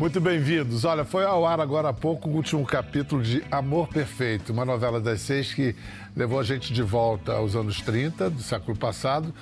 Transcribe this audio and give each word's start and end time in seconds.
Muito 0.00 0.18
bem-vindos. 0.18 0.86
Olha, 0.86 1.04
foi 1.04 1.26
ao 1.26 1.44
ar 1.44 1.60
agora 1.60 1.90
há 1.90 1.92
pouco 1.92 2.26
o 2.26 2.32
último 2.32 2.64
capítulo 2.64 3.22
de 3.22 3.44
Amor 3.50 3.86
Perfeito, 3.86 4.50
uma 4.50 4.64
novela 4.64 4.98
das 4.98 5.20
seis 5.20 5.52
que 5.52 5.76
levou 6.16 6.40
a 6.40 6.42
gente 6.42 6.72
de 6.72 6.80
volta 6.80 7.34
aos 7.34 7.54
anos 7.54 7.82
30 7.82 8.30
do 8.30 8.42
século 8.42 8.74
passado 8.78 9.34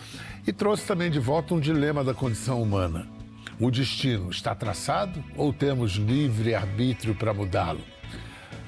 e 0.44 0.52
trouxe 0.52 0.84
também 0.84 1.12
de 1.12 1.20
volta 1.20 1.54
um 1.54 1.60
dilema 1.60 2.02
da 2.02 2.12
condição 2.12 2.60
humana. 2.60 3.06
O 3.60 3.70
destino 3.70 4.30
está 4.30 4.52
traçado 4.52 5.22
ou 5.36 5.52
temos 5.52 5.92
livre 5.92 6.56
arbítrio 6.56 7.14
para 7.14 7.32
mudá-lo? 7.32 7.97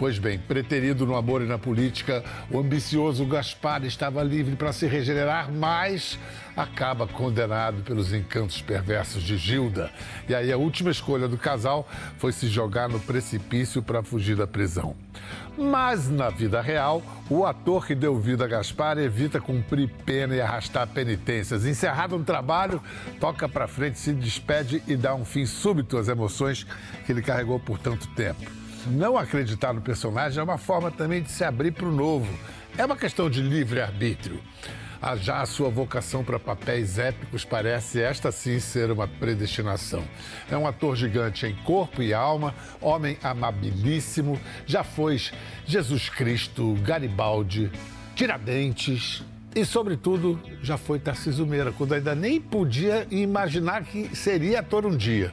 Pois 0.01 0.19
bem, 0.19 0.39
preterido 0.39 1.05
no 1.05 1.15
amor 1.15 1.43
e 1.43 1.45
na 1.45 1.59
política, 1.59 2.25
o 2.51 2.59
ambicioso 2.59 3.27
Gaspar 3.27 3.85
estava 3.85 4.23
livre 4.23 4.57
para 4.57 4.73
se 4.73 4.87
regenerar, 4.87 5.53
mas 5.53 6.19
acaba 6.57 7.07
condenado 7.07 7.83
pelos 7.83 8.11
encantos 8.11 8.63
perversos 8.63 9.23
de 9.23 9.37
Gilda. 9.37 9.91
E 10.27 10.35
aí 10.35 10.51
a 10.51 10.57
última 10.57 10.91
escolha 10.91 11.29
do 11.29 11.37
casal 11.37 11.87
foi 12.17 12.33
se 12.33 12.49
jogar 12.49 12.89
no 12.89 12.99
precipício 12.99 13.83
para 13.83 14.03
fugir 14.03 14.37
da 14.37 14.47
prisão. 14.47 14.97
Mas 15.59 16.09
na 16.09 16.31
vida 16.31 16.63
real, 16.63 17.03
o 17.29 17.45
ator 17.45 17.87
que 17.87 17.95
deu 17.95 18.19
vida 18.19 18.47
a 18.47 18.49
Gaspar 18.49 18.97
evita 18.97 19.39
cumprir 19.39 19.91
pena 20.07 20.35
e 20.35 20.41
arrastar 20.41 20.87
penitências. 20.87 21.67
Encerrado 21.67 22.17
um 22.17 22.25
trabalho, 22.25 22.83
toca 23.21 23.47
para 23.47 23.69
frente, 23.69 23.99
se 23.99 24.15
despede 24.15 24.83
e 24.89 24.97
dá 24.97 25.15
um 25.15 25.27
fim 25.27 25.45
súbito 25.45 25.99
às 25.99 26.09
emoções 26.09 26.67
que 27.05 27.13
ele 27.13 27.21
carregou 27.21 27.61
por 27.61 27.79
tanto 27.79 28.09
tempo 28.15 28.60
não 28.87 29.17
acreditar 29.17 29.73
no 29.73 29.81
personagem 29.81 30.41
é 30.41 30.43
uma 30.43 30.59
forma 30.59 30.91
também 30.91 31.23
de 31.23 31.31
se 31.31 31.45
abrir 31.45 31.73
para 31.73 31.87
o 31.87 31.93
novo. 31.93 32.33
É 32.77 32.85
uma 32.85 32.97
questão 32.97 33.29
de 33.29 33.41
livre-arbítrio. 33.41 34.41
Ah, 35.03 35.17
já 35.17 35.41
a 35.41 35.47
sua 35.47 35.71
vocação 35.71 36.23
para 36.23 36.39
papéis 36.39 36.99
épicos 36.99 37.43
parece 37.43 38.01
esta 38.03 38.31
sim 38.31 38.61
ser 38.61 38.91
uma 38.91 39.09
predestinação. 39.09 40.05
É 40.51 40.57
um 40.57 40.67
ator 40.67 40.95
gigante 40.95 41.47
em 41.47 41.55
corpo 41.65 42.03
e 42.03 42.13
alma, 42.13 42.55
homem 42.83 43.17
amabilíssimo, 43.23 44.39
já 44.67 44.85
foi 44.85 45.19
Jesus 45.67 46.11
Cristo, 46.11 46.75
Garibaldi, 46.83 47.73
Tiradentes, 48.15 49.25
e, 49.55 49.65
sobretudo, 49.65 50.39
já 50.63 50.77
foi 50.77 51.01
Tarcísio 51.01 51.45
Meira, 51.45 51.73
quando 51.73 51.95
ainda 51.95 52.15
nem 52.15 52.41
podia 52.41 53.07
imaginar 53.11 53.83
que 53.85 54.15
seria 54.15 54.61
ator 54.61 54.87
um 54.87 54.97
dia. 54.97 55.33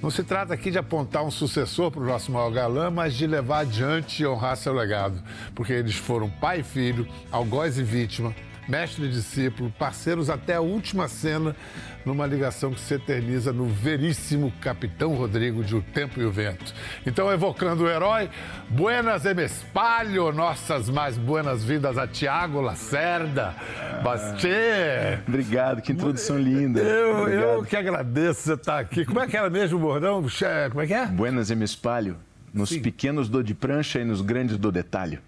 Não 0.00 0.10
se 0.10 0.22
trata 0.22 0.54
aqui 0.54 0.70
de 0.70 0.78
apontar 0.78 1.24
um 1.24 1.30
sucessor 1.30 1.90
para 1.90 2.00
o 2.00 2.06
nosso 2.06 2.30
maior 2.30 2.50
galã, 2.52 2.88
mas 2.88 3.14
de 3.14 3.26
levar 3.26 3.60
adiante 3.60 4.22
e 4.22 4.26
honrar 4.26 4.56
seu 4.56 4.72
legado, 4.72 5.20
porque 5.56 5.72
eles 5.72 5.96
foram 5.96 6.30
pai 6.30 6.60
e 6.60 6.62
filho, 6.62 7.06
algoz 7.32 7.78
e 7.78 7.82
vítima, 7.82 8.32
mestre 8.68 9.06
e 9.06 9.08
discípulo, 9.08 9.72
parceiros 9.78 10.28
até 10.28 10.54
a 10.54 10.60
última 10.60 11.08
cena, 11.08 11.56
numa 12.04 12.26
ligação 12.26 12.72
que 12.72 12.80
se 12.80 12.94
eterniza 12.94 13.52
no 13.52 13.66
veríssimo 13.66 14.52
Capitão 14.60 15.14
Rodrigo 15.14 15.64
de 15.64 15.74
O 15.74 15.82
Tempo 15.82 16.20
e 16.20 16.24
o 16.24 16.30
Vento. 16.30 16.74
Então, 17.06 17.32
evocando 17.32 17.84
o 17.84 17.88
herói, 17.88 18.28
buenas 18.68 19.24
em 19.24 19.40
espalho, 19.40 20.30
nossas 20.32 20.88
mais 20.90 21.16
buenas-vindas 21.16 21.96
a 21.96 22.06
Tiago 22.06 22.60
Lacerda, 22.60 23.54
Bastê. 24.02 25.18
Obrigado, 25.26 25.80
que 25.80 25.92
introdução 25.92 26.38
linda. 26.38 26.80
Eu, 26.80 27.28
eu 27.28 27.64
que 27.64 27.76
agradeço 27.76 28.42
você 28.42 28.52
estar 28.54 28.78
aqui. 28.78 29.04
Como 29.04 29.20
é 29.20 29.26
que 29.26 29.36
era 29.36 29.48
mesmo 29.48 29.78
o 29.78 29.80
bordão? 29.80 30.24
Como 30.70 30.82
é 30.82 30.86
que 30.86 30.94
é? 30.94 31.06
Buenas 31.06 31.50
em 31.50 31.62
espalho, 31.62 32.16
nos 32.52 32.68
Sim. 32.68 32.82
pequenos 32.82 33.28
do 33.28 33.42
de 33.42 33.54
prancha 33.54 33.98
e 33.98 34.04
nos 34.04 34.20
grandes 34.20 34.58
do 34.58 34.70
detalhe. 34.70 35.20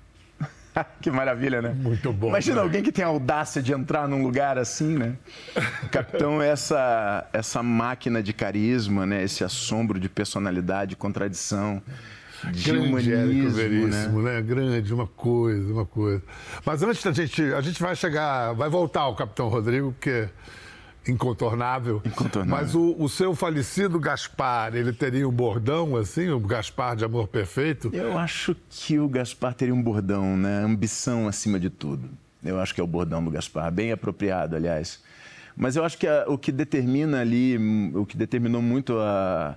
que 1.00 1.10
maravilha, 1.10 1.62
né? 1.62 1.74
Muito 1.74 2.12
bom. 2.12 2.28
Imagina 2.28 2.56
né? 2.56 2.62
alguém 2.62 2.82
que 2.82 2.92
tem 2.92 3.04
a 3.04 3.08
audácia 3.08 3.62
de 3.62 3.72
entrar 3.72 4.08
num 4.08 4.22
lugar 4.22 4.58
assim, 4.58 4.96
né? 4.96 5.16
O 5.82 5.88
capitão 5.88 6.42
é 6.42 6.48
essa, 6.48 7.26
essa 7.32 7.62
máquina 7.62 8.22
de 8.22 8.32
carisma, 8.32 9.06
né? 9.06 9.22
Esse 9.22 9.44
assombro 9.44 9.98
de 9.98 10.08
personalidade, 10.08 10.96
contradição. 10.96 11.82
De 12.52 12.70
Grande 12.70 12.88
humanismo, 12.88 13.50
Veríssimo, 13.50 14.22
né? 14.22 14.36
né? 14.36 14.42
Grande, 14.42 14.94
uma 14.94 15.06
coisa, 15.06 15.72
uma 15.72 15.84
coisa. 15.84 16.22
Mas 16.64 16.82
antes 16.82 17.02
da 17.02 17.12
gente. 17.12 17.42
A 17.52 17.60
gente 17.60 17.82
vai 17.82 17.94
chegar. 17.94 18.54
Vai 18.54 18.70
voltar 18.70 19.00
ao 19.00 19.14
Capitão 19.14 19.48
Rodrigo, 19.48 19.92
porque 19.92 20.26
incontornável. 21.06 22.02
Incontornável. 22.04 22.64
Mas 22.64 22.74
o, 22.74 22.94
o, 22.98 23.08
seu 23.08 23.34
falecido 23.34 23.98
Gaspar, 23.98 24.74
ele 24.74 24.92
teria 24.92 25.28
um 25.28 25.32
bordão 25.32 25.96
assim, 25.96 26.28
o 26.30 26.40
Gaspar 26.40 26.96
de 26.96 27.04
amor 27.04 27.28
perfeito? 27.28 27.90
Eu 27.92 28.18
acho 28.18 28.56
que 28.68 28.98
o 28.98 29.08
Gaspar 29.08 29.54
teria 29.54 29.74
um 29.74 29.82
bordão, 29.82 30.36
né? 30.36 30.62
Ambição 30.62 31.28
acima 31.28 31.58
de 31.58 31.70
tudo. 31.70 32.08
Eu 32.42 32.58
acho 32.60 32.74
que 32.74 32.80
é 32.80 32.84
o 32.84 32.86
bordão 32.86 33.22
do 33.22 33.30
Gaspar, 33.30 33.70
bem 33.70 33.92
apropriado, 33.92 34.56
aliás. 34.56 35.02
Mas 35.56 35.76
eu 35.76 35.84
acho 35.84 35.98
que 35.98 36.06
a, 36.06 36.24
o 36.26 36.38
que 36.38 36.50
determina 36.50 37.20
ali, 37.20 37.58
o 37.94 38.06
que 38.06 38.16
determinou 38.16 38.62
muito 38.62 38.98
a 38.98 39.56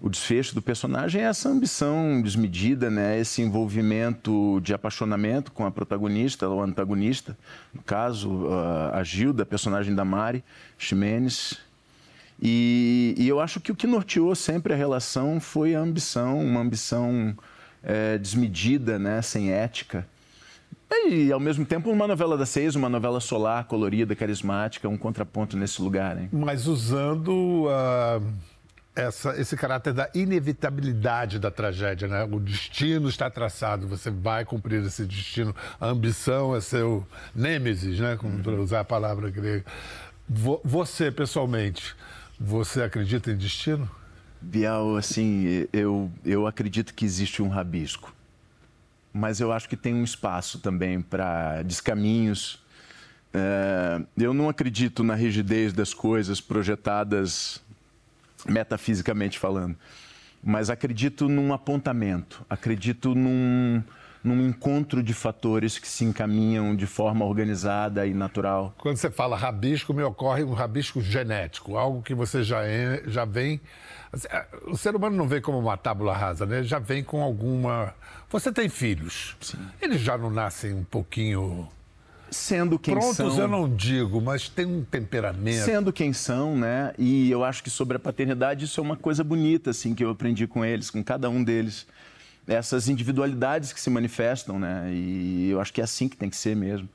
o 0.00 0.08
desfecho 0.08 0.54
do 0.54 0.62
personagem 0.62 1.22
é 1.22 1.24
essa 1.24 1.48
ambição 1.48 2.22
desmedida, 2.22 2.88
né? 2.88 3.18
esse 3.18 3.42
envolvimento 3.42 4.60
de 4.62 4.72
apaixonamento 4.72 5.50
com 5.50 5.66
a 5.66 5.70
protagonista, 5.70 6.48
ou 6.48 6.62
antagonista, 6.62 7.36
no 7.74 7.82
caso, 7.82 8.46
a 8.92 9.02
Gilda, 9.02 9.44
personagem 9.44 9.94
da 9.94 10.04
Mari 10.04 10.44
Ximenes. 10.78 11.58
E, 12.40 13.16
e, 13.18 13.26
eu 13.26 13.40
acho 13.40 13.58
que 13.58 13.72
o 13.72 13.74
que 13.74 13.88
norteou 13.88 14.32
sempre 14.36 14.72
a 14.72 14.76
relação 14.76 15.40
foi 15.40 15.74
a 15.74 15.80
ambição, 15.80 16.38
uma 16.40 16.60
ambição 16.60 17.36
é, 17.82 18.16
desmedida, 18.16 18.96
né? 19.00 19.20
sem 19.20 19.50
ética. 19.50 20.06
E, 20.90 21.32
ao 21.32 21.40
mesmo 21.40 21.66
tempo, 21.66 21.90
uma 21.90 22.06
novela 22.06 22.38
das 22.38 22.50
seis, 22.50 22.76
uma 22.76 22.88
novela 22.88 23.18
solar, 23.18 23.64
colorida, 23.64 24.14
carismática, 24.14 24.88
um 24.88 24.96
contraponto 24.96 25.56
nesse 25.56 25.82
lugar. 25.82 26.16
Hein? 26.16 26.28
Mas 26.32 26.68
usando. 26.68 27.66
Uh 27.66 28.22
essa, 28.98 29.40
esse 29.40 29.56
caráter 29.56 29.92
da 29.92 30.10
inevitabilidade 30.12 31.38
da 31.38 31.50
tragédia, 31.50 32.08
né? 32.08 32.24
O 32.24 32.40
destino 32.40 33.08
está 33.08 33.30
traçado, 33.30 33.86
você 33.86 34.10
vai 34.10 34.44
cumprir 34.44 34.84
esse 34.84 35.04
destino. 35.04 35.54
A 35.80 35.86
ambição 35.86 36.54
é 36.54 36.60
seu 36.60 37.06
nêmesis, 37.32 38.00
né? 38.00 38.16
Como 38.16 38.42
para 38.42 38.54
usar 38.54 38.80
a 38.80 38.84
palavra 38.84 39.30
grega. 39.30 39.64
Você, 40.64 41.12
pessoalmente, 41.12 41.94
você 42.38 42.82
acredita 42.82 43.30
em 43.30 43.36
destino? 43.36 43.88
Bial, 44.40 44.96
assim, 44.96 45.66
eu, 45.72 46.10
eu 46.24 46.46
acredito 46.46 46.92
que 46.92 47.04
existe 47.04 47.40
um 47.40 47.48
rabisco. 47.48 48.12
Mas 49.12 49.40
eu 49.40 49.52
acho 49.52 49.68
que 49.68 49.76
tem 49.76 49.94
um 49.94 50.04
espaço 50.04 50.58
também 50.58 51.00
para 51.00 51.62
descaminhos. 51.62 52.62
É, 53.32 54.00
eu 54.16 54.34
não 54.34 54.48
acredito 54.48 55.04
na 55.04 55.14
rigidez 55.14 55.72
das 55.72 55.94
coisas 55.94 56.40
projetadas 56.40 57.62
metafisicamente 58.46 59.38
falando. 59.38 59.76
Mas 60.42 60.70
acredito 60.70 61.28
num 61.28 61.52
apontamento, 61.52 62.44
acredito 62.48 63.14
num, 63.14 63.82
num 64.22 64.46
encontro 64.46 65.02
de 65.02 65.12
fatores 65.12 65.78
que 65.78 65.88
se 65.88 66.04
encaminham 66.04 66.76
de 66.76 66.86
forma 66.86 67.24
organizada 67.24 68.06
e 68.06 68.14
natural. 68.14 68.74
Quando 68.78 68.96
você 68.96 69.10
fala 69.10 69.36
rabisco, 69.36 69.92
me 69.92 70.02
ocorre 70.02 70.44
um 70.44 70.52
rabisco 70.52 71.00
genético, 71.00 71.76
algo 71.76 72.02
que 72.02 72.14
você 72.14 72.42
já, 72.44 72.64
é, 72.64 73.02
já 73.06 73.24
vem. 73.24 73.60
Assim, 74.12 74.28
é, 74.30 74.46
o 74.66 74.76
ser 74.76 74.94
humano 74.94 75.16
não 75.16 75.26
vem 75.26 75.40
como 75.40 75.58
uma 75.58 75.76
tábula 75.76 76.16
rasa, 76.16 76.46
né? 76.46 76.58
Ele 76.58 76.66
já 76.66 76.78
vem 76.78 77.02
com 77.02 77.22
alguma. 77.22 77.94
Você 78.30 78.52
tem 78.52 78.68
filhos. 78.68 79.36
Sim. 79.40 79.58
Eles 79.82 80.00
já 80.00 80.16
não 80.16 80.30
nascem 80.30 80.72
um 80.72 80.84
pouquinho 80.84 81.68
sendo 82.30 82.78
quem 82.78 82.94
Prontos 82.94 83.16
são. 83.16 83.26
Prontos 83.26 83.42
eu 83.42 83.48
não 83.48 83.68
digo, 83.74 84.20
mas 84.20 84.48
tem 84.48 84.66
um 84.66 84.84
temperamento. 84.84 85.64
Sendo 85.64 85.92
quem 85.92 86.12
são, 86.12 86.56
né? 86.56 86.92
E 86.98 87.30
eu 87.30 87.44
acho 87.44 87.62
que 87.62 87.70
sobre 87.70 87.96
a 87.96 88.00
paternidade 88.00 88.64
isso 88.64 88.80
é 88.80 88.82
uma 88.82 88.96
coisa 88.96 89.22
bonita, 89.22 89.70
assim, 89.70 89.94
que 89.94 90.04
eu 90.04 90.10
aprendi 90.10 90.46
com 90.46 90.64
eles, 90.64 90.90
com 90.90 91.02
cada 91.02 91.28
um 91.28 91.42
deles. 91.42 91.86
Essas 92.46 92.88
individualidades 92.88 93.72
que 93.72 93.80
se 93.80 93.90
manifestam, 93.90 94.58
né? 94.58 94.90
E 94.92 95.50
eu 95.50 95.60
acho 95.60 95.72
que 95.72 95.80
é 95.80 95.84
assim 95.84 96.08
que 96.08 96.16
tem 96.16 96.30
que 96.30 96.36
ser 96.36 96.56
mesmo. 96.56 96.88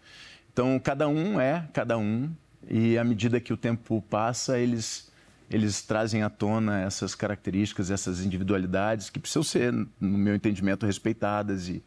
Então, 0.51 0.79
cada 0.79 1.07
um 1.07 1.39
é 1.39 1.67
cada 1.73 1.97
um, 1.97 2.29
e 2.69 2.97
à 2.97 3.03
medida 3.03 3.39
que 3.39 3.51
o 3.51 3.57
tempo 3.57 4.03
passa, 4.09 4.57
eles, 4.57 5.11
eles 5.49 5.81
trazem 5.81 6.23
à 6.23 6.29
tona 6.29 6.81
essas 6.81 7.15
características, 7.15 7.91
essas 7.91 8.23
individualidades 8.23 9.09
que 9.09 9.19
precisam 9.19 9.43
ser, 9.43 9.73
no 9.73 9.87
meu 9.99 10.35
entendimento, 10.35 10.85
respeitadas 10.85 11.67
e, 11.69 11.83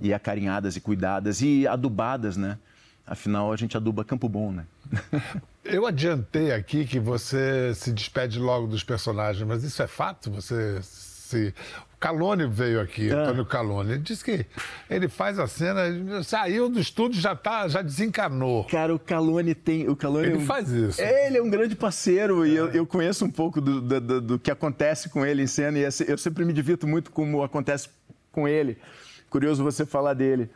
e 0.00 0.12
acarinhadas 0.12 0.76
e 0.76 0.80
cuidadas 0.80 1.40
e 1.40 1.66
adubadas, 1.66 2.36
né? 2.36 2.58
Afinal, 3.10 3.52
a 3.52 3.56
gente 3.56 3.76
aduba 3.76 4.04
Campo 4.04 4.28
Bom, 4.28 4.52
né? 4.52 4.64
Eu 5.64 5.84
adiantei 5.84 6.52
aqui 6.52 6.86
que 6.86 7.00
você 7.00 7.74
se 7.74 7.92
despede 7.92 8.38
logo 8.38 8.68
dos 8.68 8.84
personagens, 8.84 9.44
mas 9.46 9.64
isso 9.64 9.82
é 9.82 9.88
fato? 9.88 10.30
Você 10.30 10.78
se. 10.80 11.52
O 11.92 11.98
Calone 11.98 12.46
veio 12.46 12.80
aqui, 12.80 13.10
é. 13.10 13.12
Antônio 13.12 13.44
Calone. 13.44 13.94
Ele 13.94 14.02
disse 14.02 14.24
que 14.24 14.46
ele 14.88 15.08
faz 15.08 15.40
a 15.40 15.48
cena, 15.48 16.22
saiu 16.22 16.68
do 16.68 16.78
estúdio, 16.78 17.20
já 17.20 17.34
tá, 17.34 17.66
já 17.66 17.82
desencanou. 17.82 18.64
Cara, 18.64 18.94
o 18.94 18.98
Calone 18.98 19.56
tem. 19.56 19.88
O 19.88 19.96
Calone 19.96 20.28
ele 20.28 20.36
é 20.36 20.38
um, 20.38 20.46
faz 20.46 20.70
isso. 20.70 21.00
É, 21.00 21.26
ele 21.26 21.38
é 21.38 21.42
um 21.42 21.50
grande 21.50 21.74
parceiro 21.74 22.44
é. 22.44 22.48
e 22.48 22.54
eu, 22.54 22.68
eu, 22.68 22.86
conheço 22.86 23.24
um 23.24 23.30
pouco 23.30 23.60
do, 23.60 23.80
do, 23.80 24.00
do, 24.00 24.20
do, 24.20 24.38
que 24.38 24.52
acontece 24.52 25.08
com 25.08 25.26
ele 25.26 25.42
em 25.42 25.48
cena 25.48 25.78
e 25.78 25.82
eu 26.06 26.16
sempre 26.16 26.44
me 26.44 26.52
divirto 26.52 26.86
muito 26.86 27.10
como 27.10 27.42
acontece 27.42 27.88
com 28.30 28.46
ele. 28.46 28.78
Curioso 29.28 29.64
você 29.64 29.84
falar 29.84 30.14
dele. 30.14 30.48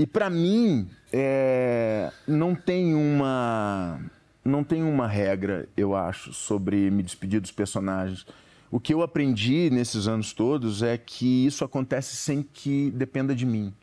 E 0.00 0.06
para 0.06 0.30
mim, 0.30 0.88
é, 1.12 2.10
não 2.26 2.54
tem 2.54 2.94
uma 2.94 4.00
não 4.42 4.64
tem 4.64 4.82
uma 4.82 5.06
regra, 5.06 5.68
eu 5.76 5.94
acho, 5.94 6.32
sobre 6.32 6.90
me 6.90 7.02
despedir 7.02 7.38
dos 7.38 7.50
personagens. 7.50 8.24
o 8.70 8.80
que 8.80 8.94
eu 8.94 9.02
aprendi 9.02 9.68
nesses 9.68 10.08
anos 10.08 10.32
todos 10.32 10.82
é 10.82 10.96
que 10.96 11.44
isso 11.44 11.66
acontece 11.66 12.16
sem 12.16 12.42
que 12.42 12.90
dependa 12.92 13.34
de 13.34 13.44
mim. 13.44 13.74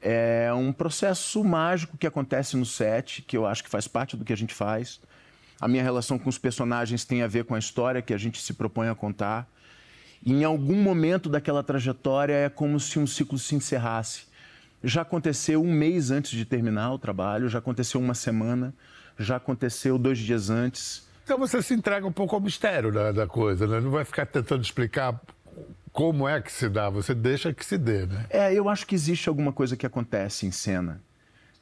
É 0.00 0.50
um 0.54 0.72
processo 0.72 1.44
mágico 1.44 1.98
que 1.98 2.06
acontece 2.06 2.56
no 2.56 2.64
set, 2.64 3.20
que 3.20 3.36
eu 3.36 3.44
acho 3.44 3.62
que 3.62 3.68
faz 3.68 3.86
parte 3.86 4.16
do 4.16 4.24
que 4.24 4.32
a 4.32 4.36
gente 4.36 4.54
faz. 4.54 4.98
A 5.60 5.68
minha 5.68 5.82
relação 5.82 6.18
com 6.18 6.30
os 6.30 6.38
personagens 6.38 7.04
tem 7.04 7.20
a 7.20 7.26
ver 7.26 7.44
com 7.44 7.54
a 7.54 7.58
história 7.58 8.00
que 8.00 8.14
a 8.14 8.18
gente 8.18 8.40
se 8.40 8.54
propõe 8.54 8.88
a 8.88 8.94
contar. 8.94 9.46
E 10.24 10.32
em 10.32 10.42
algum 10.42 10.82
momento 10.82 11.28
daquela 11.28 11.62
trajetória 11.62 12.32
é 12.32 12.48
como 12.48 12.80
se 12.80 12.98
um 12.98 13.06
ciclo 13.06 13.38
se 13.38 13.54
encerrasse. 13.54 14.32
Já 14.84 15.00
aconteceu 15.00 15.62
um 15.62 15.72
mês 15.72 16.10
antes 16.10 16.32
de 16.32 16.44
terminar 16.44 16.92
o 16.92 16.98
trabalho, 16.98 17.48
já 17.48 17.58
aconteceu 17.58 17.98
uma 17.98 18.14
semana, 18.14 18.74
já 19.18 19.36
aconteceu 19.36 19.96
dois 19.96 20.18
dias 20.18 20.50
antes. 20.50 21.08
Então 21.24 21.38
você 21.38 21.62
se 21.62 21.72
entrega 21.72 22.06
um 22.06 22.12
pouco 22.12 22.34
ao 22.34 22.40
mistério 22.40 22.92
da, 22.92 23.10
da 23.10 23.26
coisa, 23.26 23.66
né? 23.66 23.80
Não 23.80 23.90
vai 23.90 24.04
ficar 24.04 24.26
tentando 24.26 24.62
explicar 24.62 25.18
como 25.90 26.28
é 26.28 26.38
que 26.42 26.52
se 26.52 26.68
dá, 26.68 26.90
você 26.90 27.14
deixa 27.14 27.50
que 27.54 27.64
se 27.64 27.78
dê, 27.78 28.04
né? 28.04 28.26
É, 28.28 28.52
eu 28.52 28.68
acho 28.68 28.86
que 28.86 28.94
existe 28.94 29.26
alguma 29.26 29.52
coisa 29.52 29.74
que 29.74 29.86
acontece 29.86 30.44
em 30.44 30.50
cena. 30.50 31.00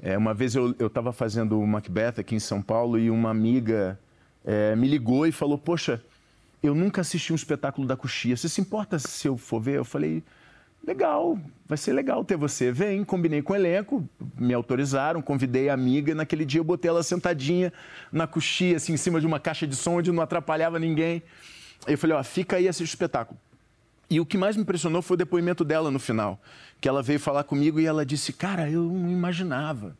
É, 0.01 0.19
uma 0.19 0.35
vez 0.35 0.57
eu 0.57 0.75
estava 0.81 1.13
fazendo 1.13 1.61
o 1.61 1.65
Macbeth 1.65 2.15
aqui 2.19 2.35
em 2.35 2.41
São 2.41 2.61
Paulo 2.61 2.99
e 2.99 3.09
uma 3.09 3.31
amiga 3.31 3.97
é, 4.45 4.75
me 4.75 4.89
ligou 4.89 5.29
e 5.29 5.31
falou: 5.31 5.57
Poxa, 5.57 6.03
eu 6.61 6.75
nunca 6.75 7.03
assisti 7.03 7.33
um 7.33 7.37
espetáculo 7.37 7.87
da 7.87 7.97
Coxia. 7.97 8.37
Você 8.37 8.49
se 8.49 8.61
importa 8.61 8.99
se 8.99 9.29
eu 9.29 9.37
for 9.37 9.61
ver? 9.61 9.77
Eu 9.77 9.85
falei: 9.85 10.25
Legal, 10.85 11.39
vai 11.67 11.79
ser 11.79 11.93
legal 11.93 12.25
ter 12.25 12.37
você. 12.37 12.73
Vem, 12.73 13.05
combinei 13.05 13.41
com 13.41 13.53
o 13.53 13.57
elenco, 13.57 14.09
me 14.37 14.53
autorizaram, 14.53 15.23
convidei 15.23 15.69
a 15.69 15.75
amiga. 15.75 16.15
Naquele 16.15 16.45
dia 16.45 16.61
eu 16.61 16.65
botei 16.65 16.89
ela 16.89 17.03
sentadinha 17.03 17.73
na 18.11 18.27
coxia, 18.27 18.77
assim, 18.77 18.93
em 18.93 18.97
cima 18.97 19.21
de 19.21 19.27
uma 19.27 19.39
caixa 19.39 19.67
de 19.67 19.77
som 19.77 19.99
onde 19.99 20.11
não 20.11 20.23
atrapalhava 20.23 20.79
ninguém. 20.79 21.23
Eu 21.87 21.97
falei: 21.97 22.17
Ó, 22.17 22.23
fica 22.25 22.57
aí, 22.57 22.67
assiste 22.67 22.91
o 22.91 22.95
espetáculo. 22.95 23.39
E 24.11 24.21
o 24.21 24.27
que 24.27 24.37
mais 24.37 24.57
me 24.57 24.63
impressionou 24.63 25.01
foi 25.01 25.15
o 25.15 25.19
depoimento 25.19 25.65
dela 25.65 25.91
no 25.91 25.99
final, 25.99 26.39
que 26.81 26.89
ela 26.89 27.03
veio 27.03 27.21
falar 27.21 27.45
comigo 27.45 27.79
e 27.79 27.87
ela 27.87 28.05
disse: 28.05 28.33
Cara, 28.33 28.69
eu 28.69 28.83
não 28.83 29.11
imaginava 29.11 29.97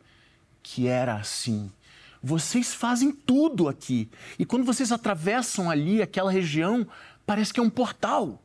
que 0.63 0.89
era 0.89 1.15
assim. 1.15 1.71
Vocês 2.21 2.75
fazem 2.75 3.11
tudo 3.11 3.69
aqui. 3.69 4.11
E 4.39 4.45
quando 4.45 4.65
vocês 4.65 4.93
atravessam 4.93 5.71
ali 5.71 6.03
aquela 6.03 6.31
região, 6.31 6.87
parece 7.25 7.53
que 7.53 7.59
é 7.59 7.63
um 7.63 7.71
portal. 7.71 8.41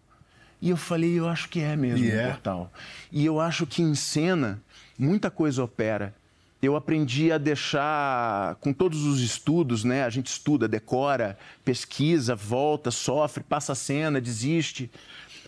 E 0.62 0.70
eu 0.70 0.78
falei: 0.78 1.20
Eu 1.20 1.28
acho 1.28 1.50
que 1.50 1.60
é 1.60 1.76
mesmo 1.76 2.06
yeah. 2.06 2.24
um 2.24 2.30
é? 2.30 2.32
portal. 2.32 2.74
E 3.12 3.26
eu 3.26 3.40
acho 3.40 3.66
que 3.66 3.82
em 3.82 3.96
cena, 3.96 4.62
muita 4.98 5.30
coisa 5.30 5.64
opera. 5.64 6.14
Eu 6.60 6.76
aprendi 6.76 7.32
a 7.32 7.38
deixar, 7.38 8.56
com 8.56 8.74
todos 8.74 9.06
os 9.06 9.22
estudos, 9.22 9.84
né? 9.84 10.04
A 10.04 10.10
gente 10.10 10.26
estuda, 10.26 10.68
decora, 10.68 11.38
pesquisa, 11.64 12.36
volta, 12.36 12.90
sofre, 12.90 13.44
passa 13.44 13.74
a 13.74 13.76
cena, 13.76 14.20
desiste. 14.20 14.90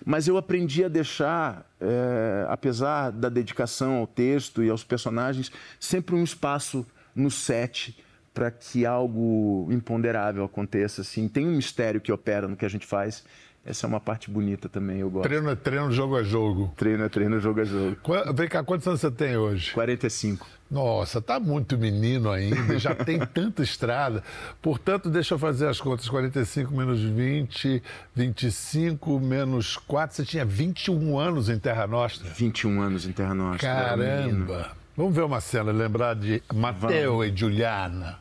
Mas 0.05 0.27
eu 0.27 0.37
aprendi 0.37 0.83
a 0.83 0.87
deixar, 0.87 1.65
é, 1.81 2.45
apesar 2.47 3.11
da 3.11 3.27
dedicação 3.27 3.95
ao 3.95 4.07
texto 4.07 4.63
e 4.63 4.69
aos 4.69 4.83
personagens, 4.83 5.51
sempre 5.79 6.15
um 6.15 6.23
espaço 6.23 6.85
no 7.15 7.31
set 7.31 7.97
para 8.33 8.51
que 8.51 8.85
algo 8.85 9.67
imponderável 9.71 10.43
aconteça. 10.43 11.01
Assim. 11.01 11.27
Tem 11.27 11.45
um 11.45 11.55
mistério 11.55 11.99
que 11.99 12.11
opera 12.11 12.47
no 12.47 12.55
que 12.55 12.65
a 12.65 12.69
gente 12.69 12.85
faz 12.85 13.23
essa 13.69 13.85
é 13.85 13.87
uma 13.87 13.99
parte 13.99 14.31
bonita 14.31 14.67
também, 14.67 14.97
eu 14.97 15.09
gosto. 15.09 15.27
Treino 15.27 15.49
é 15.49 15.55
treino, 15.55 15.91
jogo 15.91 16.17
é 16.19 16.23
jogo. 16.23 16.73
Treino 16.75 17.03
é 17.03 17.09
treino, 17.09 17.39
jogo 17.39 17.61
é 17.61 17.65
jogo. 17.65 17.97
Vem 18.33 18.47
cá, 18.47 18.63
quantos 18.63 18.87
anos 18.87 18.99
você 18.99 19.11
tem 19.11 19.37
hoje? 19.37 19.71
45. 19.73 20.47
Nossa, 20.71 21.21
tá 21.21 21.39
muito 21.39 21.77
menino 21.77 22.31
ainda, 22.31 22.79
já 22.79 22.95
tem 22.95 23.19
tanta 23.31 23.61
estrada. 23.61 24.23
Portanto, 24.59 25.09
deixa 25.09 25.35
eu 25.35 25.39
fazer 25.39 25.67
as 25.67 25.79
contas. 25.79 26.09
45 26.09 26.73
menos 26.73 26.99
20, 26.99 27.83
25 28.15 29.19
menos 29.19 29.77
4. 29.77 30.15
Você 30.15 30.25
tinha 30.25 30.45
21 30.45 31.19
anos 31.19 31.47
em 31.47 31.59
Terra 31.59 31.85
Nostra? 31.85 32.27
21 32.29 32.81
anos 32.81 33.05
em 33.05 33.11
Terra 33.11 33.35
Nostra. 33.35 33.67
Caramba! 33.67 34.71
Vamos 34.97 35.15
ver 35.15 35.23
uma 35.23 35.39
cena, 35.39 35.71
lembrar 35.71 36.15
de 36.15 36.41
Matteo 36.53 37.23
e 37.23 37.35
Juliana. 37.35 38.19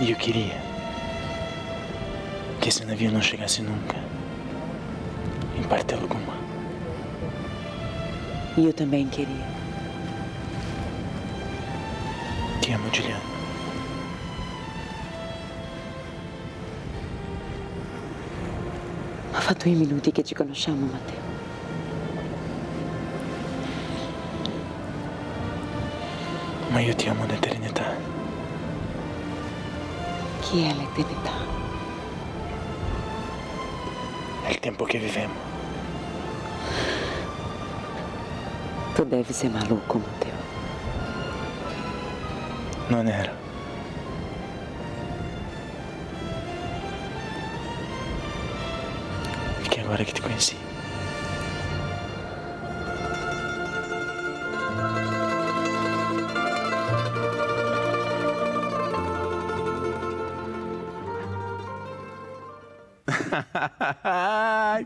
Eu 0.00 0.14
queria 0.16 0.77
que 2.68 2.74
esse 2.74 2.84
navio 2.84 3.10
não 3.10 3.22
chegasse 3.22 3.62
nunca, 3.62 3.96
em 5.56 5.62
parte 5.62 5.94
alguma. 5.94 6.34
E 8.58 8.66
eu 8.66 8.74
também 8.74 9.08
queria. 9.08 9.46
Ti 12.60 12.72
amo, 12.72 12.90
Juliana. 12.92 13.22
Ha 19.32 19.40
fatto 19.40 19.66
i 19.66 19.74
minuti 19.74 20.12
che 20.12 20.22
ci 20.22 20.34
conosciamo, 20.34 20.84
Matteo. 20.92 21.22
Ma 26.68 26.80
io 26.80 26.94
ti 26.94 27.08
amo 27.08 27.24
l'eternità. 27.24 27.96
Chi 30.42 30.64
è 30.64 30.74
l'eternità? 30.74 31.57
È 34.48 34.52
il 34.52 34.60
tempo 34.60 34.86
che 34.86 34.98
viviamo. 34.98 35.34
Tu 38.94 39.04
devi 39.04 39.30
ser 39.30 39.50
maluco, 39.50 39.98
Matteo. 39.98 40.32
Non 42.86 43.06
ero. 43.08 43.32
Perché 49.58 49.80
agora 49.82 50.02
que 50.02 50.12
te 50.12 50.22
conheci. 50.22 50.67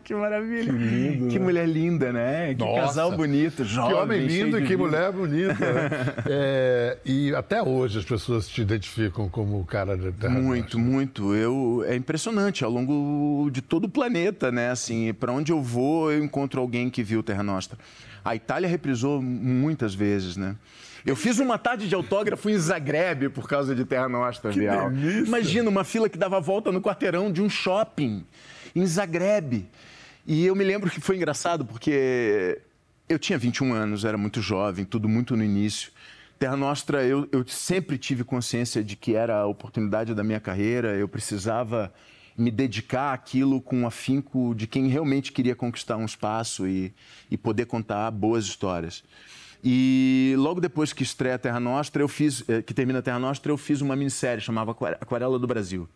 Que 0.02 0.14
maravilha. 0.14 0.72
Que 0.72 0.78
lindo. 0.78 1.28
Que 1.28 1.38
né? 1.38 1.44
mulher 1.44 1.68
linda, 1.68 2.12
né? 2.12 2.54
Que 2.54 2.60
Nossa. 2.60 2.80
casal 2.80 3.16
bonito, 3.16 3.64
jovem. 3.64 3.90
Que 3.90 4.02
homem 4.02 4.26
lindo 4.26 4.58
e 4.58 4.66
que 4.66 4.76
mulher 4.76 5.12
bonita. 5.12 5.54
Né? 5.54 5.90
é, 6.28 6.98
e 7.04 7.34
até 7.34 7.62
hoje 7.62 7.98
as 7.98 8.04
pessoas 8.04 8.48
te 8.48 8.62
identificam 8.62 9.28
como 9.28 9.60
o 9.60 9.64
cara 9.64 9.96
da 9.96 10.10
Terra 10.12 10.34
Muito, 10.34 10.78
muito. 10.78 11.34
Eu, 11.34 11.84
é 11.86 11.94
impressionante. 11.94 12.64
Ao 12.64 12.70
longo 12.70 13.50
de 13.50 13.62
todo 13.62 13.84
o 13.84 13.88
planeta, 13.88 14.50
né? 14.50 14.70
Assim, 14.70 15.12
para 15.14 15.32
onde 15.32 15.52
eu 15.52 15.62
vou, 15.62 16.10
eu 16.10 16.22
encontro 16.22 16.60
alguém 16.60 16.90
que 16.90 17.02
viu 17.02 17.22
Terra 17.22 17.42
Nostra. 17.42 17.78
A 18.24 18.36
Itália 18.36 18.68
reprisou 18.68 19.20
muitas 19.20 19.94
vezes, 19.94 20.36
né? 20.36 20.56
Eu 21.04 21.16
fiz 21.16 21.40
uma 21.40 21.58
tarde 21.58 21.88
de 21.88 21.94
autógrafo 21.94 22.48
em 22.48 22.56
Zagreb 22.56 23.28
por 23.30 23.48
causa 23.48 23.74
de 23.74 23.84
Terra 23.84 24.08
Nostra, 24.08 24.52
Vial. 24.52 24.92
Imagina 24.92 25.68
uma 25.68 25.82
fila 25.82 26.08
que 26.08 26.16
dava 26.16 26.40
volta 26.40 26.70
no 26.70 26.80
quarteirão 26.80 27.32
de 27.32 27.42
um 27.42 27.50
shopping 27.50 28.24
em 28.74 28.86
Zagreb. 28.86 29.68
E 30.26 30.46
eu 30.46 30.54
me 30.54 30.64
lembro 30.64 30.90
que 30.90 31.00
foi 31.00 31.16
engraçado 31.16 31.64
porque 31.64 32.60
eu 33.08 33.18
tinha 33.18 33.38
21 33.38 33.72
anos, 33.72 34.04
era 34.04 34.16
muito 34.16 34.40
jovem, 34.40 34.84
tudo 34.84 35.08
muito 35.08 35.36
no 35.36 35.44
início. 35.44 35.90
Terra 36.38 36.56
Nostra, 36.56 37.04
eu, 37.04 37.28
eu 37.30 37.46
sempre 37.46 37.98
tive 37.98 38.24
consciência 38.24 38.82
de 38.82 38.96
que 38.96 39.14
era 39.14 39.38
a 39.38 39.46
oportunidade 39.46 40.14
da 40.14 40.24
minha 40.24 40.40
carreira, 40.40 40.96
eu 40.96 41.06
precisava 41.06 41.92
me 42.36 42.50
dedicar 42.50 43.12
àquilo 43.12 43.60
com 43.60 43.86
afinco 43.86 44.54
de 44.54 44.66
quem 44.66 44.88
realmente 44.88 45.32
queria 45.32 45.54
conquistar 45.54 45.96
um 45.96 46.04
espaço 46.04 46.66
e, 46.66 46.92
e 47.30 47.36
poder 47.36 47.66
contar 47.66 48.10
boas 48.10 48.44
histórias. 48.44 49.04
E 49.62 50.34
logo 50.36 50.60
depois 50.60 50.92
que 50.92 51.04
estreia 51.04 51.38
Terra 51.38 51.60
Nostra, 51.60 52.02
eu 52.02 52.08
fiz, 52.08 52.42
eh, 52.48 52.62
que 52.62 52.74
termina 52.74 53.00
Terra 53.00 53.20
Nostra, 53.20 53.52
eu 53.52 53.56
fiz 53.56 53.80
uma 53.80 53.94
minissérie 53.94 54.42
chamava 54.42 54.72
Aquarela 55.00 55.38
do 55.38 55.46
Brasil. 55.46 55.88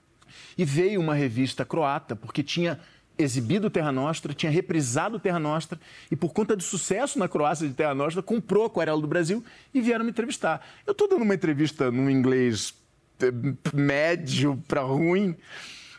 E 0.56 0.64
veio 0.64 1.00
uma 1.00 1.14
revista 1.14 1.64
croata, 1.64 2.16
porque 2.16 2.42
tinha 2.42 2.80
exibido 3.18 3.70
Terra 3.70 3.90
Nostra, 3.90 4.34
tinha 4.34 4.50
reprisado 4.50 5.18
Terra 5.18 5.38
Nostra 5.38 5.80
e, 6.10 6.16
por 6.16 6.32
conta 6.32 6.54
do 6.54 6.62
sucesso 6.62 7.18
na 7.18 7.28
Croácia 7.28 7.66
de 7.66 7.74
Terra 7.74 7.94
Nostra, 7.94 8.22
comprou 8.22 8.66
Aquarela 8.66 9.00
do 9.00 9.06
Brasil 9.06 9.44
e 9.72 9.80
vieram 9.80 10.04
me 10.04 10.10
entrevistar. 10.10 10.66
Eu 10.86 10.92
estou 10.92 11.08
dando 11.08 11.22
uma 11.22 11.34
entrevista 11.34 11.90
num 11.90 12.10
inglês 12.10 12.74
eh, 13.20 13.32
médio 13.72 14.62
para 14.68 14.82
ruim. 14.82 15.34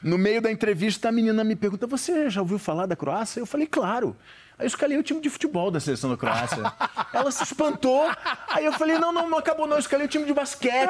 No 0.03 0.17
meio 0.17 0.41
da 0.41 0.51
entrevista, 0.51 1.09
a 1.09 1.11
menina 1.11 1.43
me 1.43 1.55
pergunta: 1.55 1.87
Você 1.87 2.29
já 2.29 2.41
ouviu 2.41 2.59
falar 2.59 2.85
da 2.85 2.95
Croácia? 2.95 3.39
Eu 3.39 3.45
falei: 3.45 3.65
Claro. 3.65 4.15
Aí 4.59 4.65
eu 4.65 4.67
escalei 4.67 4.97
o 4.97 5.03
time 5.03 5.21
de 5.21 5.29
futebol 5.29 5.69
da 5.69 5.79
seleção 5.79 6.09
da 6.09 6.17
Croácia. 6.17 6.63
Ela 7.13 7.31
se 7.31 7.43
espantou. 7.43 8.09
Aí 8.49 8.65
eu 8.65 8.73
falei: 8.73 8.97
não, 8.97 9.11
não, 9.11 9.29
não 9.29 9.37
acabou, 9.37 9.67
não. 9.67 9.75
Eu 9.75 9.79
escalei 9.79 10.07
o 10.07 10.09
time 10.09 10.25
de 10.25 10.33
basquete 10.33 10.89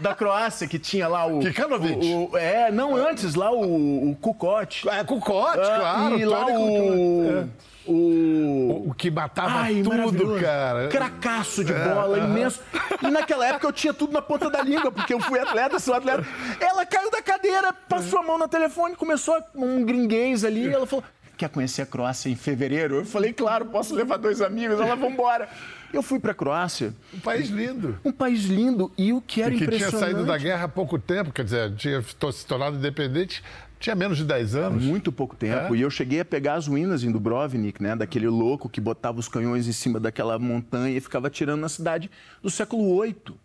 da 0.00 0.12
Croácia, 0.12 0.66
que 0.66 0.78
tinha 0.78 1.06
lá 1.06 1.24
o. 1.24 1.38
Kikanovic. 1.38 2.04
O, 2.04 2.32
o, 2.32 2.36
é, 2.36 2.72
não, 2.72 2.96
antes, 2.96 3.36
lá 3.36 3.52
o, 3.52 4.10
o 4.10 4.16
Kukoc. 4.16 4.88
É, 4.88 5.04
Kukoc, 5.04 5.56
ah, 5.56 5.76
claro. 5.78 6.18
E 6.18 6.24
lá 6.24 6.46
o. 6.46 7.24
É. 7.24 7.66
O... 7.88 8.88
o 8.88 8.94
que 8.94 9.12
matava 9.12 9.60
Ai, 9.60 9.80
tudo, 9.80 10.40
cara. 10.40 10.88
Cracaço 10.88 11.62
de 11.62 11.72
bola, 11.72 12.18
é, 12.18 12.24
imenso. 12.24 12.60
E 13.00 13.08
naquela 13.12 13.46
época 13.46 13.68
eu 13.68 13.72
tinha 13.72 13.94
tudo 13.94 14.12
na 14.12 14.20
ponta 14.20 14.50
da 14.50 14.60
língua, 14.60 14.90
porque 14.90 15.14
eu 15.14 15.20
fui 15.20 15.38
atleta, 15.38 15.78
sou 15.78 15.94
atleta. 15.94 16.26
Ela 16.58 16.84
caiu 16.84 17.12
da 17.12 17.22
cadeira 17.22 17.72
passou 17.88 18.18
a 18.18 18.22
mão 18.22 18.38
no 18.38 18.48
telefone, 18.48 18.94
começou 18.94 19.40
um 19.54 19.84
gringuês 19.84 20.44
ali, 20.44 20.72
ela 20.72 20.86
falou, 20.86 21.04
quer 21.36 21.48
conhecer 21.48 21.82
a 21.82 21.86
Croácia 21.86 22.28
em 22.28 22.36
fevereiro? 22.36 22.96
Eu 22.96 23.04
falei, 23.04 23.32
claro, 23.32 23.66
posso 23.66 23.94
levar 23.94 24.16
dois 24.16 24.40
amigos, 24.40 24.80
ela, 24.80 24.96
vambora. 24.96 25.48
Eu 25.92 26.02
fui 26.02 26.18
para 26.18 26.32
a 26.32 26.34
Croácia. 26.34 26.92
Um 27.14 27.20
país 27.20 27.48
lindo. 27.48 27.98
Um 28.04 28.12
país 28.12 28.44
lindo. 28.44 28.90
E 28.98 29.12
o 29.12 29.20
que 29.20 29.40
era 29.40 29.54
e 29.54 29.58
que 29.58 29.64
impressionante... 29.64 29.96
tinha 29.96 30.00
saído 30.00 30.24
da 30.24 30.36
guerra 30.36 30.64
há 30.64 30.68
pouco 30.68 30.98
tempo, 30.98 31.32
quer 31.32 31.44
dizer, 31.44 31.74
tinha 31.76 32.02
se 32.02 32.46
tornado 32.46 32.76
independente, 32.76 33.42
tinha 33.78 33.94
menos 33.94 34.18
de 34.18 34.24
10 34.24 34.54
anos. 34.54 34.82
Muito 34.82 35.12
pouco 35.12 35.36
tempo. 35.36 35.74
É? 35.74 35.78
E 35.78 35.82
eu 35.82 35.90
cheguei 35.90 36.20
a 36.20 36.24
pegar 36.24 36.54
as 36.54 36.66
ruínas 36.66 37.04
em 37.04 37.10
Dubrovnik, 37.10 37.82
né? 37.82 37.94
Daquele 37.94 38.28
louco 38.28 38.68
que 38.68 38.80
botava 38.80 39.18
os 39.18 39.28
canhões 39.28 39.68
em 39.68 39.72
cima 39.72 40.00
daquela 40.00 40.38
montanha 40.38 40.96
e 40.96 41.00
ficava 41.00 41.28
atirando 41.28 41.60
na 41.60 41.68
cidade 41.68 42.10
do 42.42 42.50
século 42.50 43.02
VIII. 43.02 43.36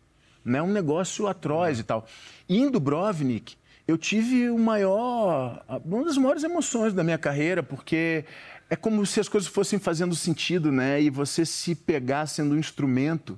Né? 0.43 0.61
Um 0.61 0.71
negócio 0.71 1.27
atroz 1.27 1.79
e 1.79 1.83
tal. 1.83 2.07
E 2.49 2.59
em 2.59 2.71
Dubrovnik, 2.71 3.55
eu 3.91 3.97
tive 3.97 4.49
o 4.49 4.57
maior, 4.57 5.63
uma 5.83 6.05
das 6.05 6.17
maiores 6.17 6.43
emoções 6.43 6.93
da 6.93 7.03
minha 7.03 7.17
carreira, 7.17 7.61
porque 7.61 8.23
é 8.69 8.75
como 8.75 9.05
se 9.05 9.19
as 9.19 9.27
coisas 9.27 9.49
fossem 9.49 9.77
fazendo 9.77 10.15
sentido, 10.15 10.71
né? 10.71 11.01
E 11.01 11.09
você 11.09 11.45
se 11.45 11.75
pegar 11.75 12.25
sendo 12.25 12.55
um 12.55 12.57
instrumento 12.57 13.37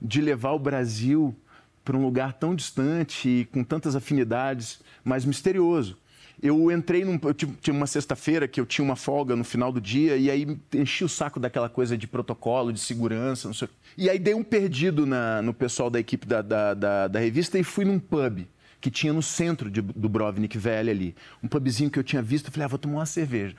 de 0.00 0.22
levar 0.22 0.52
o 0.52 0.58
Brasil 0.58 1.36
para 1.84 1.96
um 1.96 2.02
lugar 2.02 2.32
tão 2.32 2.54
distante 2.54 3.28
e 3.28 3.44
com 3.44 3.62
tantas 3.62 3.94
afinidades, 3.94 4.80
mas 5.04 5.26
misterioso. 5.26 5.98
Eu 6.42 6.72
entrei 6.72 7.04
num. 7.04 7.20
Eu 7.22 7.34
tinha 7.34 7.74
uma 7.74 7.86
sexta-feira 7.86 8.48
que 8.48 8.60
eu 8.60 8.66
tinha 8.66 8.84
uma 8.84 8.96
folga 8.96 9.36
no 9.36 9.44
final 9.44 9.70
do 9.70 9.80
dia, 9.80 10.16
e 10.16 10.30
aí 10.30 10.58
enchi 10.72 11.04
o 11.04 11.08
saco 11.08 11.38
daquela 11.38 11.68
coisa 11.68 11.96
de 11.96 12.06
protocolo, 12.06 12.72
de 12.72 12.80
segurança, 12.80 13.48
não 13.48 13.54
sei. 13.54 13.68
E 13.98 14.08
aí 14.08 14.18
dei 14.18 14.34
um 14.34 14.42
perdido 14.42 15.04
na, 15.04 15.42
no 15.42 15.52
pessoal 15.52 15.90
da 15.90 16.00
equipe 16.00 16.26
da, 16.26 16.40
da, 16.40 16.74
da, 16.74 17.08
da 17.08 17.18
revista 17.18 17.58
e 17.58 17.62
fui 17.62 17.84
num 17.84 17.98
pub 17.98 18.46
que 18.84 18.90
tinha 18.90 19.14
no 19.14 19.22
centro 19.22 19.70
de 19.70 19.80
Dubrovnik 19.80 20.58
Velho 20.58 20.90
ali. 20.90 21.16
Um 21.42 21.48
pubzinho 21.48 21.90
que 21.90 21.98
eu 21.98 22.04
tinha 22.04 22.20
visto, 22.20 22.48
eu 22.48 22.52
falei, 22.52 22.66
ah, 22.66 22.68
vou 22.68 22.78
tomar 22.78 22.96
uma 22.96 23.06
cerveja. 23.06 23.56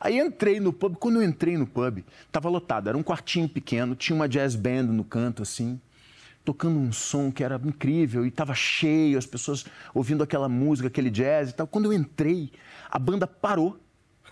Aí 0.00 0.18
entrei 0.18 0.60
no 0.60 0.72
pub, 0.72 0.96
quando 0.96 1.16
eu 1.16 1.22
entrei 1.22 1.58
no 1.58 1.66
pub, 1.66 2.02
estava 2.26 2.48
lotado, 2.48 2.88
era 2.88 2.96
um 2.96 3.02
quartinho 3.02 3.46
pequeno, 3.46 3.94
tinha 3.94 4.16
uma 4.16 4.26
jazz 4.26 4.56
band 4.56 4.84
no 4.84 5.04
canto 5.04 5.42
assim, 5.42 5.78
tocando 6.42 6.78
um 6.78 6.90
som 6.90 7.30
que 7.30 7.44
era 7.44 7.60
incrível 7.62 8.24
e 8.24 8.28
estava 8.28 8.54
cheio, 8.54 9.18
as 9.18 9.26
pessoas 9.26 9.66
ouvindo 9.92 10.24
aquela 10.24 10.48
música, 10.48 10.88
aquele 10.88 11.10
jazz 11.10 11.50
e 11.50 11.52
tal. 11.52 11.66
Quando 11.66 11.84
eu 11.84 11.92
entrei, 11.92 12.50
a 12.90 12.98
banda 12.98 13.26
parou 13.26 13.78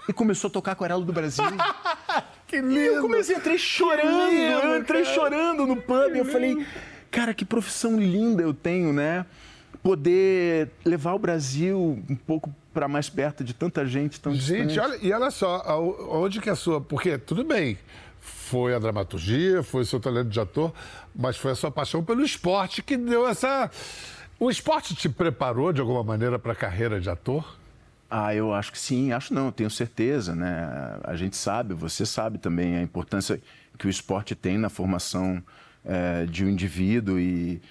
e 0.08 0.12
começou 0.14 0.48
a 0.48 0.50
tocar 0.50 0.72
Aquarela 0.72 1.04
do 1.04 1.12
Brasil. 1.12 1.44
que 2.48 2.62
lindo! 2.62 2.78
E 2.78 2.86
eu 2.86 3.02
comecei, 3.02 3.36
entrei 3.36 3.58
chorando, 3.58 4.30
lindo, 4.30 4.42
eu 4.42 4.78
entrei 4.78 5.02
cara. 5.02 5.14
chorando 5.14 5.66
no 5.66 5.76
pub, 5.76 6.16
eu 6.16 6.24
falei, 6.24 6.66
cara, 7.10 7.34
que 7.34 7.44
profissão 7.44 8.00
linda 8.00 8.42
eu 8.42 8.54
tenho, 8.54 8.90
né? 8.90 9.26
Poder 9.82 10.70
levar 10.84 11.14
o 11.14 11.18
Brasil 11.18 12.02
um 12.08 12.16
pouco 12.16 12.54
para 12.72 12.86
mais 12.86 13.08
perto 13.08 13.42
de 13.42 13.54
tanta 13.54 13.86
gente 13.86 14.20
tão 14.20 14.34
gente, 14.34 14.68
distante. 14.68 14.78
olha, 14.78 14.98
e 15.02 15.12
olha 15.12 15.30
só, 15.30 15.62
onde 16.10 16.40
que 16.40 16.48
é 16.48 16.52
a 16.52 16.56
sua... 16.56 16.80
Porque, 16.80 17.16
tudo 17.16 17.42
bem, 17.42 17.78
foi 18.20 18.74
a 18.74 18.78
dramaturgia, 18.78 19.62
foi 19.62 19.82
o 19.82 19.86
seu 19.86 19.98
talento 19.98 20.28
de 20.28 20.38
ator, 20.38 20.72
mas 21.14 21.36
foi 21.36 21.52
a 21.52 21.54
sua 21.54 21.70
paixão 21.70 22.04
pelo 22.04 22.22
esporte 22.22 22.82
que 22.82 22.96
deu 22.96 23.26
essa... 23.26 23.70
O 24.38 24.50
esporte 24.50 24.94
te 24.94 25.08
preparou, 25.08 25.72
de 25.72 25.80
alguma 25.80 26.02
maneira, 26.02 26.38
para 26.38 26.52
a 26.52 26.56
carreira 26.56 27.00
de 27.00 27.10
ator? 27.10 27.58
Ah, 28.10 28.34
eu 28.34 28.52
acho 28.52 28.72
que 28.72 28.78
sim, 28.78 29.12
acho 29.12 29.32
não, 29.32 29.52
tenho 29.52 29.70
certeza, 29.70 30.34
né? 30.34 30.98
A 31.04 31.14
gente 31.14 31.36
sabe, 31.36 31.74
você 31.74 32.04
sabe 32.04 32.38
também 32.38 32.76
a 32.76 32.82
importância 32.82 33.40
que 33.78 33.86
o 33.86 33.90
esporte 33.90 34.34
tem 34.34 34.58
na 34.58 34.68
formação 34.68 35.42
é, 35.84 36.26
de 36.26 36.44
um 36.44 36.48
indivíduo 36.48 37.20
e 37.20 37.62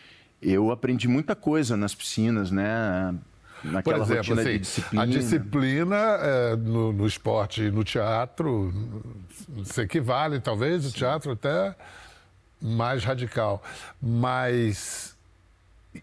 eu 0.41 0.72
aprendi 0.72 1.08
muita 1.08 1.36
coisa 1.36 1.75
nas 1.75 1.93
piscinas, 1.93 2.51
né? 2.51 3.13
Naquela 3.63 3.98
Por 3.98 4.03
exemplo, 4.03 4.17
rotina 4.17 4.41
assim, 4.41 4.51
de 4.51 4.60
disciplina. 4.60 5.03
A 5.03 5.05
disciplina 5.05 5.96
é, 5.98 6.55
no, 6.55 6.93
no, 6.93 7.05
esporte 7.05 7.63
e 7.63 7.72
no 7.72 7.84
teatro 7.84 8.74
se 9.65 9.81
equivale, 9.81 10.39
talvez, 10.39 10.86
o 10.86 10.91
teatro 10.93 11.34
até 11.34 11.75
mais 12.62 13.03
radical. 13.03 13.62
Mas. 14.01 15.17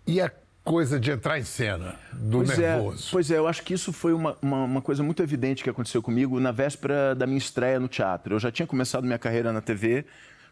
E 0.07 0.21
a 0.21 0.31
coisa 0.62 0.99
de 0.99 1.12
entrar 1.12 1.38
em 1.38 1.45
cena, 1.45 1.95
do 2.12 2.38
pois 2.38 2.59
é, 2.59 2.75
nervoso? 2.75 3.09
É, 3.09 3.12
pois 3.12 3.31
é, 3.31 3.38
eu 3.38 3.47
acho 3.47 3.62
que 3.62 3.73
isso 3.73 3.93
foi 3.93 4.12
uma, 4.12 4.37
uma, 4.43 4.64
uma, 4.64 4.83
coisa 4.83 5.02
muito 5.02 5.23
evidente 5.23 5.62
que 5.62 5.71
aconteceu 5.71 6.02
comigo 6.02 6.40
na 6.40 6.50
véspera 6.50 7.14
da 7.14 7.25
minha 7.25 7.38
estreia 7.38 7.78
no 7.78 7.87
teatro. 7.87 8.35
Eu 8.35 8.40
já 8.40 8.50
tinha 8.50 8.66
começado 8.66 9.05
minha 9.05 9.19
carreira 9.19 9.52
na 9.52 9.61
TV 9.61 10.05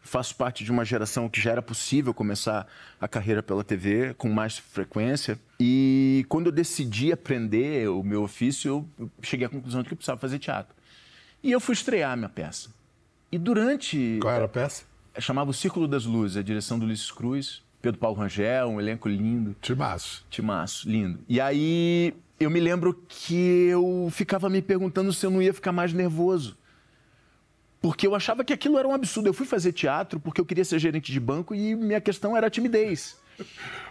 faço 0.04 0.37
parte 0.37 0.62
de 0.62 0.70
uma 0.70 0.84
geração 0.84 1.28
que 1.28 1.40
já 1.40 1.50
era 1.50 1.62
possível 1.62 2.12
começar 2.12 2.66
a 3.00 3.08
carreira 3.08 3.42
pela 3.42 3.64
TV 3.64 4.14
com 4.14 4.28
mais 4.28 4.58
frequência. 4.58 5.38
E 5.58 6.26
quando 6.28 6.46
eu 6.46 6.52
decidi 6.52 7.11
aprender 7.11 7.88
o 7.88 8.02
meu 8.02 8.23
ofício, 8.23 8.87
eu 8.99 9.11
cheguei 9.23 9.46
à 9.46 9.50
conclusão 9.50 9.82
de 9.82 9.88
que 9.88 9.94
eu 9.94 9.96
precisava 9.96 10.20
fazer 10.20 10.38
teatro. 10.38 10.75
E 11.42 11.50
eu 11.50 11.58
fui 11.58 11.73
estrear 11.73 12.12
a 12.12 12.16
minha 12.16 12.28
peça. 12.28 12.70
E 13.32 13.38
durante. 13.38 14.18
Qual 14.20 14.32
era 14.32 14.44
a 14.44 14.49
peça? 14.49 14.84
Chamava 15.18 15.50
O 15.50 15.54
Círculo 15.54 15.88
das 15.88 16.04
Luzes, 16.04 16.37
a 16.37 16.42
direção 16.42 16.78
do 16.78 16.84
Ulisses 16.84 17.11
Cruz, 17.11 17.62
Pedro 17.80 17.99
Paulo 17.99 18.18
Rangel, 18.18 18.68
um 18.68 18.80
elenco 18.80 19.08
lindo. 19.08 19.56
Timaço. 19.61 20.26
Timaço, 20.28 20.88
lindo. 20.88 21.20
E 21.28 21.40
aí 21.40 22.14
eu 22.38 22.50
me 22.50 22.61
lembro 22.61 23.00
que 23.08 23.68
eu 23.68 24.08
ficava 24.11 24.50
me 24.50 24.61
perguntando 24.61 25.12
se 25.12 25.25
eu 25.25 25.30
não 25.30 25.40
ia 25.40 25.54
ficar 25.54 25.73
mais 25.73 25.92
nervoso 25.92 26.56
porque 27.85 28.07
eu 28.07 28.14
achava 28.14 28.43
que 28.43 28.50
aquilo 28.50 28.79
era 28.79 28.88
um 28.88 28.95
absurdo. 28.95 29.29
Eu 29.29 29.35
fui 29.35 29.45
fazer 29.45 29.71
teatro 29.71 30.19
porque 30.19 30.41
eu 30.41 30.47
queria 30.47 30.64
ser 30.64 30.79
gerente 30.79 31.12
de 31.12 31.21
banco 31.21 31.55
e 31.55 31.75
minha 31.75 32.00
questão 32.00 32.35
era 32.35 32.47
a 32.47 32.50
timidez. 32.50 33.14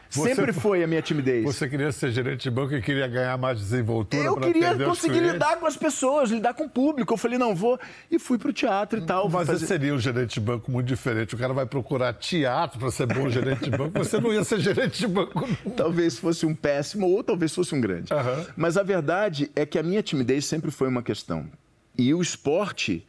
Você, 0.09 0.33
Sempre 0.33 0.51
foi 0.51 0.83
a 0.83 0.87
minha 0.87 1.01
timidez. 1.01 1.43
Você 1.43 1.69
queria 1.69 1.91
ser 1.91 2.09
gerente 2.09 2.41
de 2.41 2.49
banco 2.49 2.73
e 2.73 2.81
queria 2.81 3.07
ganhar 3.07 3.37
mais 3.37 3.59
desenvoltura 3.59 4.23
Eu 4.23 4.35
queria 4.37 4.75
conseguir 4.75 5.19
lidar 5.19 5.57
com 5.57 5.67
as 5.67 5.77
pessoas, 5.77 6.31
lidar 6.31 6.55
com 6.55 6.63
o 6.63 6.69
público. 6.69 7.13
Eu 7.13 7.17
falei, 7.17 7.37
não, 7.37 7.53
vou. 7.53 7.79
E 8.09 8.17
fui 8.17 8.39
para 8.39 8.49
o 8.49 8.53
teatro 8.53 8.97
e 8.97 9.05
tal. 9.05 9.29
Mas 9.29 9.45
fazer... 9.45 9.67
seria 9.67 9.93
um 9.93 9.99
gerente 9.99 10.33
de 10.33 10.39
banco 10.39 10.71
muito 10.71 10.87
diferente. 10.87 11.35
O 11.35 11.37
cara 11.37 11.53
vai 11.53 11.67
procurar 11.67 12.13
teatro 12.13 12.79
para 12.79 12.89
ser 12.89 13.05
bom 13.05 13.29
gerente 13.29 13.69
de 13.69 13.77
banco. 13.77 13.99
Você 13.99 14.19
não 14.19 14.33
ia 14.33 14.43
ser 14.43 14.59
gerente 14.59 14.97
de 14.97 15.07
banco. 15.07 15.47
talvez 15.77 16.17
fosse 16.17 16.47
um 16.47 16.55
péssimo 16.55 17.07
ou 17.07 17.23
talvez 17.23 17.53
fosse 17.53 17.75
um 17.75 17.81
grande. 17.81 18.11
Uhum. 18.11 18.45
Mas 18.57 18.75
a 18.75 18.81
verdade 18.81 19.51
é 19.55 19.67
que 19.67 19.77
a 19.77 19.83
minha 19.83 20.01
timidez 20.01 20.47
sempre 20.47 20.71
foi 20.71 20.87
uma 20.87 21.03
questão. 21.03 21.47
E 21.95 22.11
o 22.11 22.23
esporte 22.23 23.05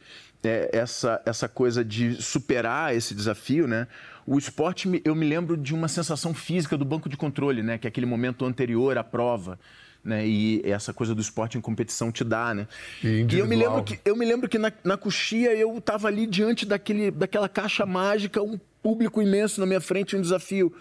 é, 0.47 0.69
essa, 0.71 1.21
essa 1.25 1.47
coisa 1.47 1.83
de 1.83 2.21
superar 2.21 2.95
esse 2.95 3.13
desafio, 3.13 3.67
né? 3.67 3.87
O 4.25 4.37
esporte, 4.37 5.01
eu 5.03 5.13
me 5.13 5.27
lembro 5.27 5.55
de 5.55 5.73
uma 5.73 5.87
sensação 5.87 6.33
física 6.33 6.77
do 6.77 6.83
banco 6.83 7.07
de 7.07 7.15
controle, 7.15 7.61
né? 7.61 7.77
Que 7.77 7.87
é 7.87 7.89
aquele 7.89 8.05
momento 8.05 8.45
anterior 8.45 8.97
à 8.97 9.03
prova. 9.03 9.59
Né? 10.03 10.27
E 10.27 10.61
essa 10.63 10.93
coisa 10.93 11.15
do 11.15 11.21
esporte 11.21 11.57
em 11.57 11.61
competição 11.61 12.11
te 12.11 12.23
dá, 12.23 12.53
né? 12.53 12.67
E, 13.03 13.25
e 13.27 13.39
eu 13.39 13.47
me 13.47 13.55
lembro 13.55 13.83
que, 13.83 13.99
eu 14.05 14.15
me 14.15 14.23
lembro 14.23 14.47
que 14.47 14.59
na, 14.59 14.71
na 14.83 14.97
coxia 14.97 15.55
eu 15.55 15.75
estava 15.79 16.07
ali 16.07 16.27
diante 16.27 16.63
daquele, 16.63 17.09
daquela 17.09 17.49
caixa 17.49 17.85
mágica, 17.87 18.41
um 18.41 18.59
público 18.83 19.19
imenso 19.19 19.59
na 19.59 19.65
minha 19.65 19.81
frente, 19.81 20.15
um 20.15 20.21
desafio 20.21 20.71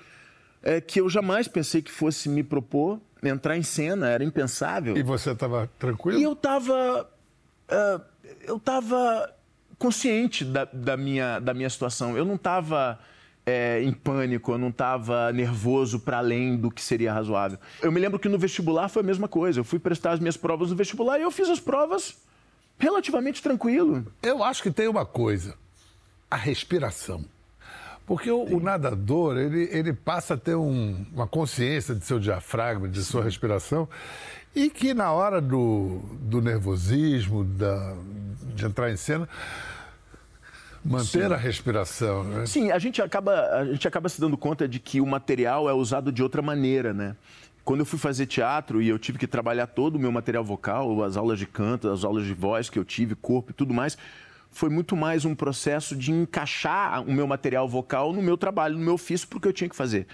é, 0.63 0.79
que 0.79 1.01
eu 1.01 1.09
jamais 1.09 1.49
pensei 1.49 1.81
que 1.81 1.91
fosse 1.91 2.29
me 2.29 2.43
propor, 2.43 3.01
entrar 3.23 3.57
em 3.57 3.63
cena, 3.63 4.09
era 4.11 4.23
impensável. 4.23 4.95
E 4.95 5.03
você 5.03 5.31
estava 5.31 5.71
tranquilo? 5.79 6.19
E 6.19 6.23
eu 6.23 6.35
estava... 6.35 7.09
Uh, 7.67 8.15
eu 8.47 8.57
estava 8.57 9.35
consciente 9.79 10.45
da, 10.45 10.65
da, 10.65 10.97
minha, 10.97 11.39
da 11.39 11.55
minha 11.55 11.69
situação. 11.71 12.17
Eu 12.17 12.25
não 12.25 12.35
estava 12.35 12.99
é, 13.47 13.83
em 13.83 13.93
pânico, 13.93 14.53
eu 14.53 14.59
não 14.59 14.69
estava 14.69 15.33
nervoso 15.33 16.01
para 16.01 16.19
além 16.19 16.57
do 16.57 16.71
que 16.71 16.83
seria 16.83 17.13
razoável. 17.13 17.59
Eu 17.83 17.93
me 17.93 18.01
lembro 18.01 18.19
que 18.19 18.29
no 18.29 18.39
vestibular 18.39 18.89
foi 18.89 19.03
a 19.03 19.07
mesma 19.07 19.29
coisa. 19.29 19.61
Eu 19.61 19.65
fui 19.65 19.79
prestar 19.79 20.13
as 20.13 20.21
minhas 20.21 20.37
provas 20.37 20.71
no 20.71 20.77
vestibular 20.77 21.19
e 21.19 21.23
eu 21.23 21.31
fiz 21.31 21.49
as 21.49 21.61
provas 21.61 22.17
relativamente 22.79 23.43
tranquilo. 23.43 24.07
Eu 24.23 24.43
acho 24.43 24.63
que 24.63 24.71
tem 24.71 24.89
uma 24.89 25.05
coisa: 25.05 25.55
a 26.31 26.37
respiração. 26.37 27.25
Porque 28.07 28.31
o, 28.31 28.57
o, 28.57 28.61
nadador, 28.61 29.39
ele, 29.39 29.69
ele 29.73 29.93
passa 29.93 30.35
a 30.35 30.37
ter 30.37 30.55
um, 30.55 31.07
uma 31.13 31.27
consciência 31.27 31.95
de 31.95 32.05
seu 32.05 32.19
diafragma, 32.19 32.87
de 32.87 33.03
Sim. 33.03 33.13
sua 33.13 33.25
respiração, 33.25 33.89
e 34.55 34.71
que 34.71 34.95
na 34.95 35.13
hora 35.13 35.41
do, 35.41 36.01
do 36.21 36.41
nervosismo, 36.41 37.45
da, 37.45 37.97
de 38.55 38.65
entrar 38.65 38.91
em 38.91 38.97
cena, 38.97 39.29
manter 40.85 41.29
Sim. 41.29 41.33
a 41.33 41.37
respiração. 41.37 42.25
Né? 42.25 42.47
Sim, 42.47 42.71
a 42.71 42.79
gente, 42.79 43.03
acaba, 43.03 43.33
a 43.49 43.65
gente 43.65 43.89
acaba 43.89 44.09
se 44.09 44.21
dando 44.21 44.37
conta 44.37 44.69
de 44.69 44.79
que 44.79 45.01
o 45.01 45.07
material 45.07 45.69
é 45.69 45.73
usado 45.73 46.13
de 46.13 46.23
outra 46.23 46.43
maneira, 46.43 46.93
né? 46.93 47.17
Quando 47.65 47.81
eu 47.81 47.87
fui 47.87 47.99
fazer 47.99 48.27
teatro 48.27 48.83
e 48.83 48.89
eu 48.89 48.99
tive 48.99 49.19
que 49.19 49.27
trabalhar 49.27 49.67
todo 49.67 49.97
o 49.97 49.99
meu 49.99 50.13
material 50.13 50.45
vocal, 50.45 51.03
as 51.03 51.17
aulas 51.17 51.39
de 51.39 51.47
canto, 51.47 51.91
as 51.91 52.05
aulas 52.05 52.27
de 52.27 52.35
voz 52.35 52.69
que 52.69 52.79
eu 52.79 52.85
tive, 52.85 53.15
corpo 53.15 53.53
e 53.53 53.55
tudo 53.55 53.73
mais, 53.73 53.97
foi 54.51 54.69
muito 54.69 54.95
mais 54.95 55.25
um 55.25 55.35
processo 55.35 55.97
de 55.97 56.13
encaixar 56.13 57.03
o 57.03 57.13
meu 57.13 57.27
material 57.27 57.67
vocal 57.67 58.13
no 58.13 58.21
meu 58.21 58.37
trabalho, 58.37 58.77
no 58.77 58.85
meu 58.85 58.95
ofício, 58.95 59.27
porque 59.27 59.49
eu 59.49 59.53
tinha 59.53 59.69
que 59.69 59.75
fazer. 59.75 60.07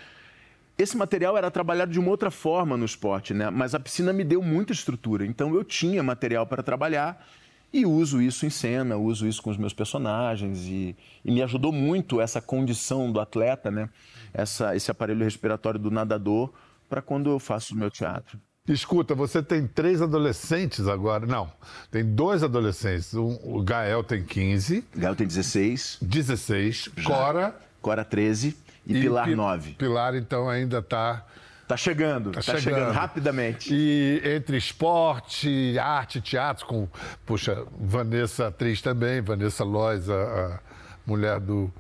Esse 0.80 0.96
material 0.96 1.36
era 1.36 1.50
trabalhado 1.50 1.92
de 1.92 2.00
uma 2.00 2.08
outra 2.08 2.30
forma 2.30 2.74
no 2.74 2.86
esporte, 2.86 3.34
né? 3.34 3.50
Mas 3.50 3.74
a 3.74 3.78
piscina 3.78 4.14
me 4.14 4.24
deu 4.24 4.40
muita 4.40 4.72
estrutura, 4.72 5.26
então 5.26 5.54
eu 5.54 5.62
tinha 5.62 6.02
material 6.02 6.46
para 6.46 6.62
trabalhar 6.62 7.22
e 7.70 7.84
uso 7.84 8.22
isso 8.22 8.46
em 8.46 8.50
cena, 8.50 8.96
uso 8.96 9.28
isso 9.28 9.42
com 9.42 9.50
os 9.50 9.58
meus 9.58 9.74
personagens 9.74 10.60
e, 10.60 10.96
e 11.22 11.30
me 11.30 11.42
ajudou 11.42 11.70
muito 11.70 12.18
essa 12.18 12.40
condição 12.40 13.12
do 13.12 13.20
atleta, 13.20 13.70
né? 13.70 13.90
Essa, 14.32 14.74
esse 14.74 14.90
aparelho 14.90 15.22
respiratório 15.22 15.78
do 15.78 15.90
nadador 15.90 16.50
para 16.88 17.02
quando 17.02 17.28
eu 17.28 17.38
faço 17.38 17.74
o 17.74 17.76
meu 17.76 17.90
teatro. 17.90 18.40
Escuta, 18.66 19.14
você 19.14 19.42
tem 19.42 19.66
três 19.66 20.00
adolescentes 20.00 20.88
agora. 20.88 21.26
Não, 21.26 21.52
tem 21.90 22.02
dois 22.02 22.42
adolescentes. 22.42 23.12
Um, 23.12 23.38
o 23.42 23.62
Gael 23.62 24.02
tem 24.02 24.24
15. 24.24 24.82
Gael 24.96 25.14
tem 25.14 25.26
16. 25.26 25.98
16. 26.00 26.90
Já. 26.96 27.04
Cora. 27.04 27.60
Cora 27.82 28.02
13. 28.02 28.56
E, 28.86 28.96
e 28.96 29.00
Pilar 29.02 29.24
Pi 29.26 29.34
9. 29.34 29.72
Pilar, 29.72 30.14
então, 30.14 30.48
ainda 30.48 30.78
está. 30.78 31.24
Tá 31.68 31.76
chegando, 31.76 32.32
tá, 32.32 32.40
tá 32.40 32.58
chegando. 32.58 32.62
chegando. 32.62 32.92
rapidamente. 32.92 33.72
E 33.72 34.20
entre 34.24 34.56
esporte, 34.56 35.78
arte, 35.78 36.20
teatro, 36.20 36.66
com, 36.66 36.88
puxa, 37.24 37.64
Vanessa 37.78 38.48
atriz 38.48 38.82
também, 38.82 39.20
Vanessa 39.20 39.62
Lois, 39.62 40.10
a, 40.10 40.14
a 40.14 40.60
mulher 41.06 41.38
do, 41.38 41.72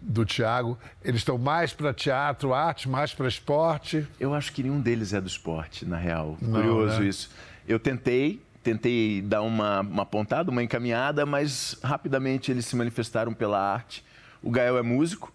do 0.00 0.24
Tiago, 0.24 0.76
eles 1.02 1.20
estão 1.20 1.38
mais 1.38 1.72
para 1.72 1.94
teatro, 1.94 2.52
arte, 2.52 2.88
mais 2.88 3.14
para 3.14 3.28
esporte? 3.28 4.06
Eu 4.18 4.34
acho 4.34 4.52
que 4.52 4.62
nenhum 4.62 4.80
deles 4.80 5.12
é 5.12 5.20
do 5.20 5.28
esporte, 5.28 5.86
na 5.86 5.96
real. 5.96 6.36
Não, 6.40 6.60
Curioso 6.60 7.00
né? 7.00 7.06
isso. 7.06 7.30
Eu 7.68 7.78
tentei, 7.78 8.42
tentei 8.62 9.22
dar 9.22 9.42
uma, 9.42 9.80
uma 9.80 10.04
pontada, 10.04 10.50
uma 10.50 10.62
encaminhada, 10.62 11.24
mas 11.24 11.76
rapidamente 11.82 12.50
eles 12.50 12.66
se 12.66 12.76
manifestaram 12.76 13.32
pela 13.32 13.58
arte. 13.58 14.04
O 14.42 14.50
Gael 14.50 14.76
é 14.76 14.82
músico, 14.82 15.32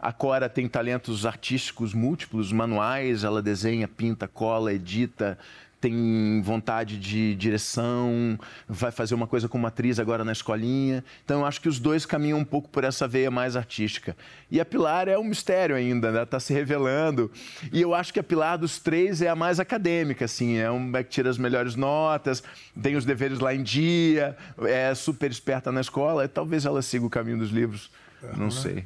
a 0.00 0.12
Cora 0.12 0.48
tem 0.48 0.68
talentos 0.68 1.26
artísticos 1.26 1.92
múltiplos, 1.92 2.52
manuais, 2.52 3.24
ela 3.24 3.42
desenha, 3.42 3.86
pinta, 3.86 4.26
cola, 4.26 4.72
edita, 4.72 5.38
tem 5.80 6.42
vontade 6.42 6.98
de 6.98 7.34
direção, 7.34 8.38
vai 8.68 8.90
fazer 8.90 9.14
uma 9.14 9.26
coisa 9.26 9.48
como 9.48 9.66
atriz 9.66 9.98
agora 9.98 10.22
na 10.24 10.32
escolinha. 10.32 11.02
Então 11.24 11.40
eu 11.40 11.46
acho 11.46 11.60
que 11.60 11.68
os 11.68 11.78
dois 11.80 12.04
caminham 12.04 12.38
um 12.38 12.44
pouco 12.44 12.68
por 12.68 12.84
essa 12.84 13.08
veia 13.08 13.30
mais 13.30 13.56
artística. 13.56 14.14
E 14.50 14.60
a 14.60 14.64
Pilar 14.64 15.08
é 15.08 15.18
um 15.18 15.24
mistério 15.24 15.74
ainda, 15.74 16.12
né? 16.12 16.24
Tá 16.26 16.38
se 16.38 16.52
revelando. 16.52 17.30
E 17.72 17.80
eu 17.80 17.94
acho 17.94 18.12
que 18.12 18.20
a 18.20 18.22
Pilar 18.22 18.58
dos 18.58 18.78
três 18.78 19.22
é 19.22 19.28
a 19.28 19.34
mais 19.34 19.58
acadêmica, 19.58 20.26
assim, 20.26 20.58
é 20.58 20.70
uma 20.70 21.02
que 21.02 21.08
tira 21.10 21.30
as 21.30 21.38
melhores 21.38 21.74
notas, 21.74 22.42
tem 22.80 22.94
os 22.94 23.06
deveres 23.06 23.38
lá 23.38 23.54
em 23.54 23.62
dia, 23.62 24.36
é 24.62 24.94
super 24.94 25.30
esperta 25.30 25.72
na 25.72 25.80
escola. 25.80 26.24
E 26.24 26.28
talvez 26.28 26.66
ela 26.66 26.82
siga 26.82 27.06
o 27.06 27.10
caminho 27.10 27.38
dos 27.38 27.50
livros, 27.50 27.90
não 28.36 28.50
sei. 28.50 28.84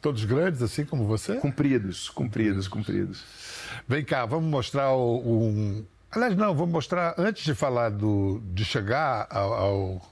Todos 0.00 0.24
grandes, 0.24 0.62
assim 0.62 0.84
como 0.84 1.04
você? 1.04 1.36
Cumpridos, 1.36 2.08
cumpridos, 2.08 2.66
cumpridos. 2.66 3.22
Vem 3.86 4.04
cá, 4.04 4.24
vamos 4.24 4.48
mostrar 4.48 4.96
um, 4.96 5.84
Aliás, 6.10 6.36
não, 6.36 6.52
vou 6.52 6.66
mostrar, 6.66 7.14
antes 7.16 7.44
de 7.44 7.54
falar 7.54 7.90
do, 7.90 8.42
de 8.52 8.64
chegar 8.64 9.28
ao, 9.30 9.52
ao, 9.52 10.02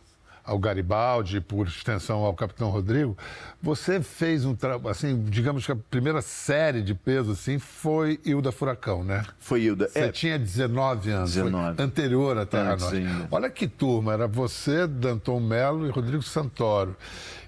ao 0.49 0.59
Garibaldi, 0.59 1.43
por 1.43 1.67
extensão 1.67 2.21
ao 2.21 2.33
Capitão 2.33 2.71
Rodrigo, 2.71 3.17
você 3.61 4.01
fez 4.01 4.47
um 4.47 4.55
trabalho, 4.55 4.89
assim, 4.89 5.23
digamos 5.29 5.67
que 5.67 5.73
a 5.73 5.77
primeira 5.77 6.23
série 6.23 6.81
de 6.81 6.95
peso, 6.95 7.33
assim, 7.33 7.59
foi 7.59 8.19
Hilda 8.25 8.51
Furacão, 8.51 9.05
né? 9.05 9.25
Foi 9.39 9.61
Hilda. 9.61 9.89
Você 9.89 9.99
é. 9.99 10.09
tinha 10.11 10.39
19 10.39 11.11
anos, 11.11 11.35
19. 11.35 11.83
anterior 11.83 12.39
a 12.39 12.47
Terra 12.47 12.77
Norte. 12.77 13.05
Olha 13.31 13.51
que 13.51 13.69
turma, 13.69 14.15
era 14.15 14.27
você, 14.27 14.87
Danton 14.87 15.39
Melo 15.39 15.87
e 15.87 15.91
Rodrigo 15.91 16.23
Santoro. 16.23 16.97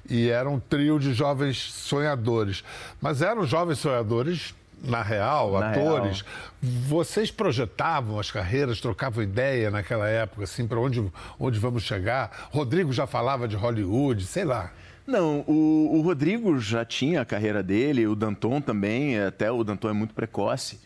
E 0.08 0.28
era 0.28 0.48
um 0.50 0.60
trio 0.60 0.98
de 0.98 1.14
jovens 1.14 1.72
sonhadores. 1.72 2.62
Mas 3.00 3.22
eram 3.22 3.46
jovens 3.46 3.78
sonhadores 3.78 4.54
na 4.82 5.02
real, 5.02 5.58
na 5.58 5.70
atores, 5.70 6.22
real. 6.22 6.32
vocês 6.62 7.30
projetavam 7.30 8.18
as 8.18 8.30
carreiras, 8.30 8.80
trocavam 8.80 9.22
ideia 9.22 9.70
naquela 9.70 10.08
época, 10.08 10.44
assim, 10.44 10.66
para 10.66 10.80
onde, 10.80 11.04
onde 11.38 11.58
vamos 11.58 11.82
chegar? 11.82 12.48
Rodrigo 12.50 12.92
já 12.92 13.06
falava 13.06 13.46
de 13.46 13.56
Hollywood, 13.56 14.24
sei 14.24 14.44
lá. 14.44 14.72
Não, 15.06 15.44
o, 15.46 15.98
o, 15.98 16.00
Rodrigo 16.02 16.58
já 16.58 16.84
tinha 16.84 17.22
a 17.22 17.24
carreira 17.24 17.62
dele, 17.62 18.06
o 18.06 18.14
Danton 18.14 18.60
também, 18.60 19.18
até 19.18 19.50
o 19.50 19.64
Danton 19.64 19.90
é 19.90 19.92
muito 19.92 20.14
precoce. 20.14 20.78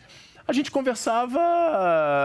A 0.47 0.53
gente 0.53 0.69
conversava 0.69 1.39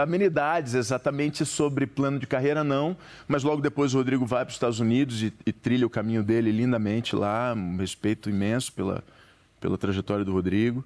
amenidades 0.03 0.75
exatamente 0.75 1.45
sobre 1.47 1.87
plano 1.87 2.19
de 2.19 2.27
carreira, 2.27 2.63
não, 2.63 2.97
mas 3.27 3.43
logo 3.43 3.63
depois 3.63 3.95
o 3.95 3.99
Rodrigo 3.99 4.27
vai 4.27 4.45
para 4.45 4.51
os 4.51 4.57
Estados 4.57 4.79
Unidos 4.79 5.23
e, 5.23 5.33
e 5.47 5.53
trilha 5.53 5.87
o 5.87 5.91
caminho 5.91 6.23
dele 6.23 6.53
lindamente 6.53 7.17
lá, 7.17 7.55
um 7.55 7.77
respeito 7.77 8.29
imenso 8.29 8.73
pela, 8.73 9.03
pela 9.59 9.79
trajetória 9.79 10.25
do 10.25 10.33
Rodrigo. 10.33 10.85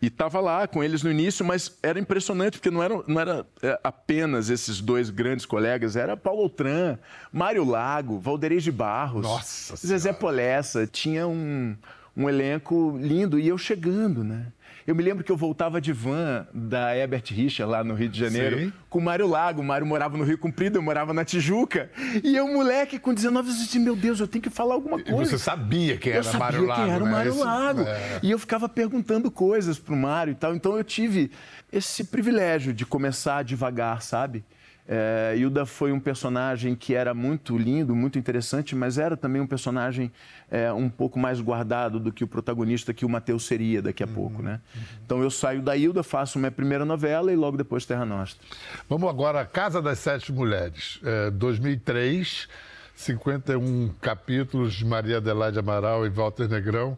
E 0.00 0.08
estava 0.08 0.40
lá 0.40 0.66
com 0.66 0.84
eles 0.84 1.02
no 1.02 1.10
início, 1.10 1.44
mas 1.44 1.78
era 1.82 1.98
impressionante, 1.98 2.58
porque 2.58 2.70
não 2.70 2.82
era, 2.82 3.02
não 3.06 3.18
era 3.18 3.46
é, 3.62 3.80
apenas 3.82 4.50
esses 4.50 4.80
dois 4.80 5.08
grandes 5.08 5.46
colegas, 5.46 5.96
era 5.96 6.16
Paulo 6.16 6.42
Outram, 6.42 6.98
Mário 7.32 7.64
Lago, 7.64 8.18
Valderez 8.18 8.62
de 8.62 8.70
Barros, 8.70 9.22
Nossa 9.22 9.74
Zezé 9.74 10.12
Polessa. 10.12 10.86
Tinha 10.86 11.26
um, 11.26 11.74
um 12.14 12.28
elenco 12.28 12.98
lindo. 13.00 13.38
E 13.38 13.48
eu 13.48 13.56
chegando, 13.56 14.22
né? 14.22 14.46
Eu 14.86 14.94
me 14.94 15.02
lembro 15.02 15.24
que 15.24 15.32
eu 15.32 15.36
voltava 15.36 15.80
de 15.80 15.92
van 15.92 16.46
da 16.54 16.96
Herbert 16.96 17.24
Richer, 17.28 17.66
lá 17.68 17.82
no 17.82 17.94
Rio 17.94 18.08
de 18.08 18.20
Janeiro, 18.20 18.58
Sim. 18.58 18.72
com 18.88 19.00
o 19.00 19.02
Mário 19.02 19.26
Lago. 19.26 19.60
O 19.60 19.64
Mário 19.64 19.84
morava 19.84 20.16
no 20.16 20.22
Rio 20.22 20.38
Comprido, 20.38 20.78
eu 20.78 20.82
morava 20.82 21.12
na 21.12 21.24
Tijuca. 21.24 21.90
E 22.22 22.36
eu, 22.36 22.46
moleque, 22.46 22.98
com 22.98 23.12
19 23.12 23.48
anos, 23.48 23.60
disse, 23.60 23.80
meu 23.80 23.96
Deus, 23.96 24.20
eu 24.20 24.28
tenho 24.28 24.42
que 24.42 24.50
falar 24.50 24.74
alguma 24.74 25.02
coisa. 25.02 25.22
E 25.22 25.26
você 25.26 25.38
sabia 25.38 25.96
quem 25.96 26.12
era 26.12 26.32
Mário 26.34 26.66
Lago, 26.66 26.82
quem 26.82 26.92
era 26.92 27.02
o 27.02 27.06
né? 27.06 27.12
Mário 27.12 27.36
Lago. 27.36 27.80
É... 27.82 28.20
E 28.22 28.30
eu 28.30 28.38
ficava 28.38 28.68
perguntando 28.68 29.28
coisas 29.28 29.76
pro 29.76 29.96
Mário 29.96 30.30
e 30.30 30.36
tal. 30.36 30.54
Então 30.54 30.76
eu 30.76 30.84
tive 30.84 31.32
esse 31.72 32.04
privilégio 32.04 32.72
de 32.72 32.86
começar 32.86 33.42
devagar, 33.42 34.02
sabe? 34.02 34.44
É, 34.88 35.34
Hilda 35.36 35.66
foi 35.66 35.90
um 35.90 35.98
personagem 35.98 36.76
que 36.76 36.94
era 36.94 37.12
muito 37.12 37.58
lindo, 37.58 37.94
muito 37.94 38.18
interessante, 38.18 38.76
mas 38.76 38.98
era 38.98 39.16
também 39.16 39.42
um 39.42 39.46
personagem 39.46 40.12
é, 40.48 40.72
um 40.72 40.88
pouco 40.88 41.18
mais 41.18 41.40
guardado 41.40 41.98
do 41.98 42.12
que 42.12 42.22
o 42.22 42.28
protagonista 42.28 42.94
que 42.94 43.04
o 43.04 43.08
Mateus 43.08 43.44
seria 43.46 43.82
daqui 43.82 44.04
a 44.04 44.06
uhum, 44.06 44.14
pouco, 44.14 44.42
né? 44.42 44.60
Uhum. 44.74 44.82
Então 45.04 45.22
eu 45.22 45.30
saio 45.30 45.60
da 45.60 45.76
Hilda, 45.76 46.02
faço 46.04 46.38
minha 46.38 46.52
primeira 46.52 46.84
novela 46.84 47.32
e 47.32 47.36
logo 47.36 47.56
depois 47.56 47.84
Terra 47.84 48.06
Nostra. 48.06 48.46
Vamos 48.88 49.08
agora 49.10 49.40
a 49.40 49.44
Casa 49.44 49.82
das 49.82 49.98
Sete 49.98 50.32
Mulheres, 50.32 51.00
é, 51.02 51.30
2003, 51.30 52.48
51 52.94 53.92
capítulos 54.00 54.74
de 54.74 54.84
Maria 54.84 55.16
Adelaide 55.16 55.58
Amaral 55.58 56.06
e 56.06 56.08
Walter 56.08 56.48
Negrão, 56.48 56.96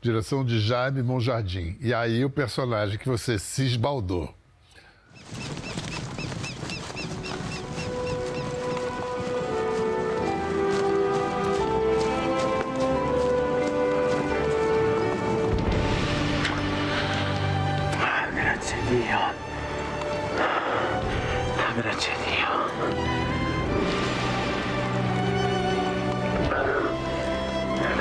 direção 0.00 0.44
de 0.44 0.60
Jaime 0.60 1.02
Monjardim. 1.02 1.76
E 1.80 1.94
aí 1.94 2.22
o 2.22 2.30
personagem 2.30 2.98
que 2.98 3.08
você 3.08 3.38
se 3.38 3.64
esbaldou. 3.64 4.34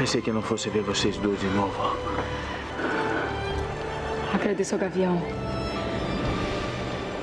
Pensei 0.10 0.24
que 0.24 0.32
não 0.32 0.42
fosse 0.42 0.72
ver 0.72 0.82
vocês 0.82 1.18
dois 1.18 1.40
de 1.40 1.46
novo. 1.50 1.96
Agradeço 4.34 4.74
ao 4.74 4.82
Gavião. 4.82 5.22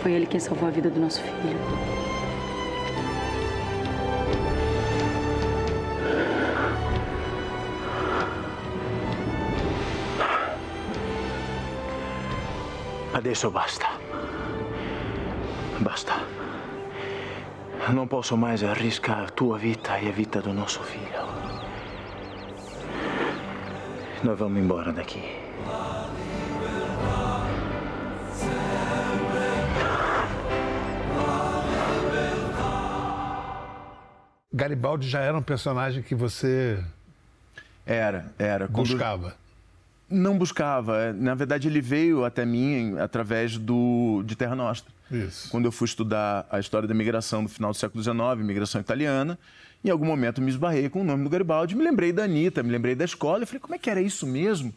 Foi 0.00 0.12
ele 0.12 0.24
quem 0.24 0.38
salvou 0.38 0.68
a 0.68 0.70
vida 0.70 0.88
do 0.88 1.00
nosso 1.00 1.20
filho. 1.20 1.58
Adesso 13.12 13.50
basta. 13.50 13.86
Basta. 15.80 16.12
Non 17.92 18.06
posso 18.06 18.36
mais 18.36 18.62
arriscar 18.62 19.24
a 19.24 19.26
tua 19.26 19.58
vita 19.58 19.98
e 19.98 20.08
a 20.08 20.12
vita 20.12 20.40
do 20.40 20.54
nosso 20.54 20.84
filho. 20.84 21.45
Nós 24.24 24.38
vamos 24.38 24.62
embora 24.62 24.92
daqui. 24.92 25.22
Garibaldi 34.52 35.08
já 35.08 35.20
era 35.20 35.36
um 35.36 35.42
personagem 35.42 36.02
que 36.02 36.14
você. 36.14 36.82
Era, 37.84 38.32
era. 38.38 38.66
Buscava. 38.66 39.36
Não 40.08 40.38
buscava. 40.38 41.12
Na 41.12 41.34
verdade, 41.34 41.68
ele 41.68 41.80
veio 41.80 42.24
até 42.24 42.46
mim 42.46 42.98
através 42.98 43.58
do, 43.58 44.22
de 44.24 44.34
Terra 44.34 44.56
Nostra. 44.56 44.90
Isso. 45.10 45.50
Quando 45.50 45.66
eu 45.66 45.72
fui 45.72 45.84
estudar 45.84 46.46
a 46.50 46.58
história 46.58 46.88
da 46.88 46.94
imigração 46.94 47.42
do 47.42 47.50
final 47.50 47.70
do 47.70 47.76
século 47.76 48.02
XIX, 48.02 48.16
imigração 48.40 48.80
italiana, 48.80 49.38
em 49.88 49.92
algum 49.92 50.06
momento 50.06 50.40
me 50.42 50.50
esbarrei 50.50 50.88
com 50.88 51.00
o 51.00 51.04
nome 51.04 51.24
do 51.24 51.30
Garibaldi, 51.30 51.76
me 51.76 51.84
lembrei 51.84 52.12
da 52.12 52.24
Anitta, 52.24 52.62
me 52.62 52.70
lembrei 52.70 52.94
da 52.94 53.04
escola, 53.04 53.42
e 53.42 53.46
falei, 53.46 53.60
como 53.60 53.74
é 53.74 53.78
que 53.78 53.90
era 53.90 54.00
isso 54.00 54.26
mesmo? 54.26 54.74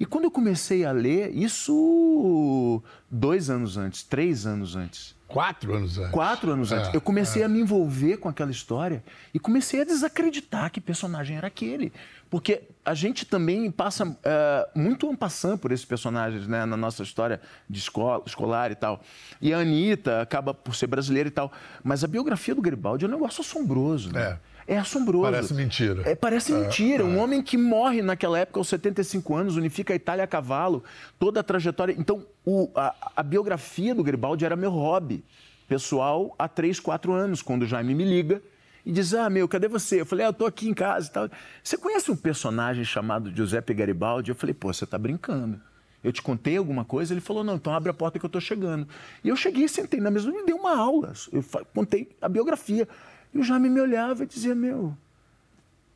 E 0.00 0.06
quando 0.06 0.24
eu 0.24 0.30
comecei 0.30 0.84
a 0.84 0.92
ler, 0.92 1.34
isso 1.34 2.82
dois 3.10 3.50
anos 3.50 3.76
antes, 3.76 4.02
três 4.02 4.46
anos 4.46 4.76
antes, 4.76 5.16
Quatro 5.28 5.74
anos 5.74 5.98
antes. 5.98 6.10
Quatro 6.10 6.50
anos 6.50 6.72
antes. 6.72 6.88
É, 6.88 6.96
eu 6.96 7.02
comecei 7.02 7.42
a 7.42 7.48
me 7.48 7.60
envolver 7.60 8.16
com 8.16 8.30
aquela 8.30 8.50
história 8.50 9.04
e 9.32 9.38
comecei 9.38 9.82
a 9.82 9.84
desacreditar 9.84 10.70
que 10.72 10.80
personagem 10.80 11.36
era 11.36 11.46
aquele. 11.46 11.92
Porque 12.30 12.62
a 12.84 12.94
gente 12.94 13.24
também 13.24 13.70
passa 13.70 14.16
é, 14.22 14.68
muito 14.74 15.14
passando 15.16 15.58
por 15.58 15.72
esses 15.72 15.84
personagens 15.84 16.46
né, 16.46 16.66
na 16.66 16.76
nossa 16.76 17.02
história 17.02 17.40
de 17.68 17.78
escola, 17.78 18.22
escolar 18.26 18.70
e 18.70 18.74
tal. 18.74 19.00
E 19.40 19.52
a 19.52 19.58
Anitta 19.58 20.20
acaba 20.20 20.52
por 20.52 20.74
ser 20.74 20.86
brasileira 20.86 21.28
e 21.28 21.32
tal. 21.32 21.50
Mas 21.82 22.04
a 22.04 22.06
biografia 22.06 22.54
do 22.54 22.60
Garibaldi 22.60 23.04
é 23.04 23.08
um 23.08 23.10
negócio 23.10 23.40
assombroso. 23.40 24.12
Né? 24.12 24.38
É. 24.66 24.74
é 24.74 24.78
assombroso. 24.78 25.24
Parece 25.30 25.54
mentira. 25.54 26.02
É, 26.04 26.14
parece 26.14 26.52
mentira. 26.52 27.04
Um 27.04 27.18
homem 27.18 27.42
que 27.42 27.56
morre 27.56 28.02
naquela 28.02 28.38
época 28.38 28.60
aos 28.60 28.68
75 28.68 29.34
anos, 29.34 29.56
unifica 29.56 29.94
a 29.94 29.96
Itália 29.96 30.24
a 30.24 30.26
cavalo, 30.26 30.84
toda 31.18 31.40
a 31.40 31.42
trajetória. 31.42 31.94
Então, 31.98 32.26
o, 32.44 32.70
a, 32.74 32.94
a 33.16 33.22
biografia 33.22 33.94
do 33.94 34.04
Garibaldi 34.04 34.44
era 34.44 34.54
meu 34.54 34.70
hobby 34.70 35.24
pessoal 35.66 36.34
há 36.38 36.46
3, 36.46 36.78
4 36.80 37.12
anos, 37.12 37.40
quando 37.40 37.62
o 37.62 37.66
Jaime 37.66 37.94
me 37.94 38.04
liga 38.04 38.42
e 38.84 38.92
diz: 38.92 39.14
Ah, 39.14 39.28
meu, 39.28 39.48
cadê 39.48 39.68
você? 39.68 40.00
Eu 40.00 40.06
falei: 40.06 40.24
ah, 40.24 40.28
Eu 40.28 40.32
tô 40.32 40.46
aqui 40.46 40.68
em 40.68 40.74
casa 40.74 41.08
e 41.08 41.12
tal. 41.12 41.30
Você 41.62 41.76
conhece 41.76 42.10
um 42.10 42.16
personagem 42.16 42.84
chamado 42.84 43.34
Giuseppe 43.34 43.74
Garibaldi? 43.74 44.30
Eu 44.30 44.34
falei: 44.34 44.54
Pô, 44.54 44.72
você 44.72 44.86
tá 44.86 44.98
brincando. 44.98 45.60
Eu 46.02 46.12
te 46.12 46.22
contei 46.22 46.56
alguma 46.56 46.84
coisa? 46.84 47.12
Ele 47.12 47.20
falou: 47.20 47.44
Não, 47.44 47.56
então 47.56 47.72
abre 47.72 47.90
a 47.90 47.94
porta 47.94 48.18
que 48.18 48.24
eu 48.24 48.30
tô 48.30 48.40
chegando. 48.40 48.88
E 49.22 49.28
eu 49.28 49.36
cheguei, 49.36 49.68
sentei 49.68 50.00
na 50.00 50.10
mesa 50.10 50.28
e 50.28 50.32
me 50.32 50.44
deu 50.44 50.56
uma 50.56 50.76
aula. 50.76 51.12
Eu 51.32 51.44
contei 51.74 52.08
a 52.20 52.28
biografia. 52.28 52.88
E 53.32 53.38
o 53.38 53.42
Jaime 53.42 53.68
me 53.68 53.80
olhava 53.80 54.24
e 54.24 54.26
dizia: 54.26 54.54
Meu, 54.54 54.96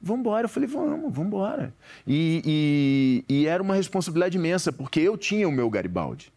vamos 0.00 0.20
embora. 0.20 0.44
Eu 0.44 0.48
falei, 0.48 0.68
vamos, 0.68 1.18
embora. 1.18 1.72
E, 2.06 3.24
e, 3.28 3.42
e, 3.42 3.46
era 3.46 3.62
uma 3.62 3.74
responsabilidade 3.74 4.36
imensa, 4.36 4.72
porque 4.72 5.00
eu 5.00 5.16
tinha 5.16 5.48
o 5.48 5.52
meu 5.52 5.70
Garibaldi 5.70 6.32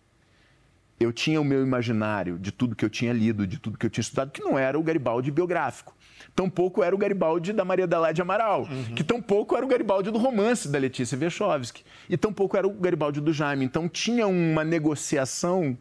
eu 0.99 1.11
tinha 1.11 1.39
o 1.41 1.45
meu 1.45 1.61
imaginário 1.61 2.39
de 2.39 2.51
tudo 2.51 2.75
que 2.75 2.85
eu 2.85 2.89
tinha 2.89 3.11
lido, 3.11 3.45
de 3.45 3.59
tudo 3.59 3.77
que 3.77 3.85
eu 3.85 3.89
tinha 3.89 4.01
estudado, 4.01 4.31
que 4.31 4.41
não 4.41 4.57
era 4.57 4.79
o 4.79 4.83
Garibaldi 4.83 5.29
biográfico. 5.29 5.94
Tampouco 6.35 6.83
era 6.83 6.93
o 6.93 6.97
Garibaldi 6.97 7.53
da 7.53 7.63
Maria 7.63 7.85
Adelaide 7.85 8.21
Amaral, 8.21 8.63
uhum. 8.63 8.95
que 8.95 9.03
tampouco 9.03 9.55
era 9.55 9.65
o 9.65 9.69
Garibaldi 9.69 10.11
do 10.11 10.17
romance 10.17 10.67
da 10.67 10.77
Letícia 10.77 11.17
Wechowski, 11.17 11.83
e 12.09 12.17
tampouco 12.17 12.57
era 12.57 12.67
o 12.67 12.71
Garibaldi 12.71 13.21
do 13.21 13.31
Jaime. 13.31 13.65
Então 13.65 13.87
tinha 13.87 14.27
uma 14.27 14.63
negociação 14.63 15.77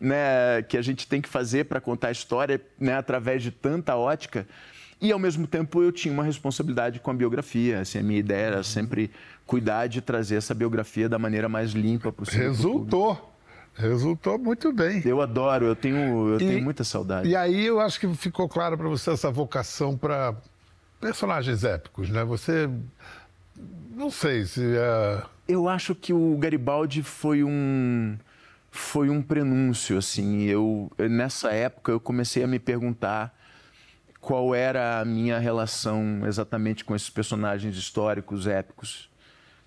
né, 0.00 0.62
que 0.68 0.76
a 0.76 0.82
gente 0.82 1.06
tem 1.06 1.20
que 1.20 1.28
fazer 1.28 1.64
para 1.64 1.80
contar 1.80 2.08
a 2.08 2.12
história 2.12 2.60
né, 2.78 2.94
através 2.94 3.42
de 3.42 3.50
tanta 3.50 3.96
ótica. 3.96 4.46
E, 5.00 5.12
ao 5.12 5.18
mesmo 5.18 5.46
tempo, 5.46 5.82
eu 5.82 5.92
tinha 5.92 6.12
uma 6.12 6.24
responsabilidade 6.24 6.98
com 6.98 7.10
a 7.10 7.14
biografia. 7.14 7.80
Assim, 7.80 7.98
a 7.98 8.02
minha 8.02 8.18
ideia 8.18 8.46
era 8.46 8.62
sempre 8.64 9.10
cuidar 9.46 9.86
de 9.86 10.00
trazer 10.00 10.36
essa 10.36 10.54
biografia 10.54 11.08
da 11.08 11.18
maneira 11.18 11.48
mais 11.48 11.70
limpa 11.70 12.10
possível. 12.10 12.48
Resultou. 12.48 13.34
Resultou 13.78 14.36
muito 14.36 14.72
bem. 14.72 15.00
Eu 15.04 15.20
adoro, 15.20 15.66
eu 15.66 15.76
tenho, 15.76 16.30
eu 16.30 16.34
e, 16.34 16.38
tenho 16.38 16.62
muita 16.62 16.82
saudade. 16.82 17.28
E 17.28 17.36
aí 17.36 17.64
eu 17.64 17.78
acho 17.80 18.00
que 18.00 18.12
ficou 18.14 18.48
claro 18.48 18.76
para 18.76 18.88
você 18.88 19.12
essa 19.12 19.30
vocação 19.30 19.96
para 19.96 20.34
personagens 21.00 21.62
épicos, 21.62 22.10
né? 22.10 22.24
Você. 22.24 22.68
Não 23.94 24.10
sei 24.10 24.44
se. 24.44 24.60
Uh... 24.60 25.24
Eu 25.46 25.68
acho 25.68 25.94
que 25.94 26.12
o 26.12 26.36
Garibaldi 26.36 27.04
foi 27.04 27.44
um. 27.44 28.18
Foi 28.68 29.08
um 29.10 29.22
prenúncio, 29.22 29.96
assim. 29.96 30.42
Eu, 30.42 30.90
nessa 30.98 31.52
época, 31.52 31.92
eu 31.92 32.00
comecei 32.00 32.42
a 32.42 32.48
me 32.48 32.58
perguntar 32.58 33.32
qual 34.20 34.56
era 34.56 35.00
a 35.00 35.04
minha 35.04 35.38
relação 35.38 36.26
exatamente 36.26 36.84
com 36.84 36.96
esses 36.96 37.08
personagens 37.08 37.76
históricos, 37.76 38.48
épicos, 38.48 39.08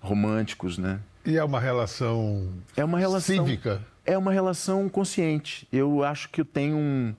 românticos, 0.00 0.76
né? 0.76 1.00
E 1.24 1.38
é 1.38 1.42
uma 1.42 1.58
relação, 1.58 2.52
é 2.76 2.84
uma 2.84 2.98
relação 2.98 3.44
cívica? 3.44 3.80
É 4.04 4.16
uma 4.18 4.32
relação 4.32 4.88
consciente. 4.88 5.66
Eu 5.72 6.02
acho 6.04 6.28
que 6.28 6.40
eu 6.40 6.44
tenho, 6.44 6.76
um, 6.76 7.14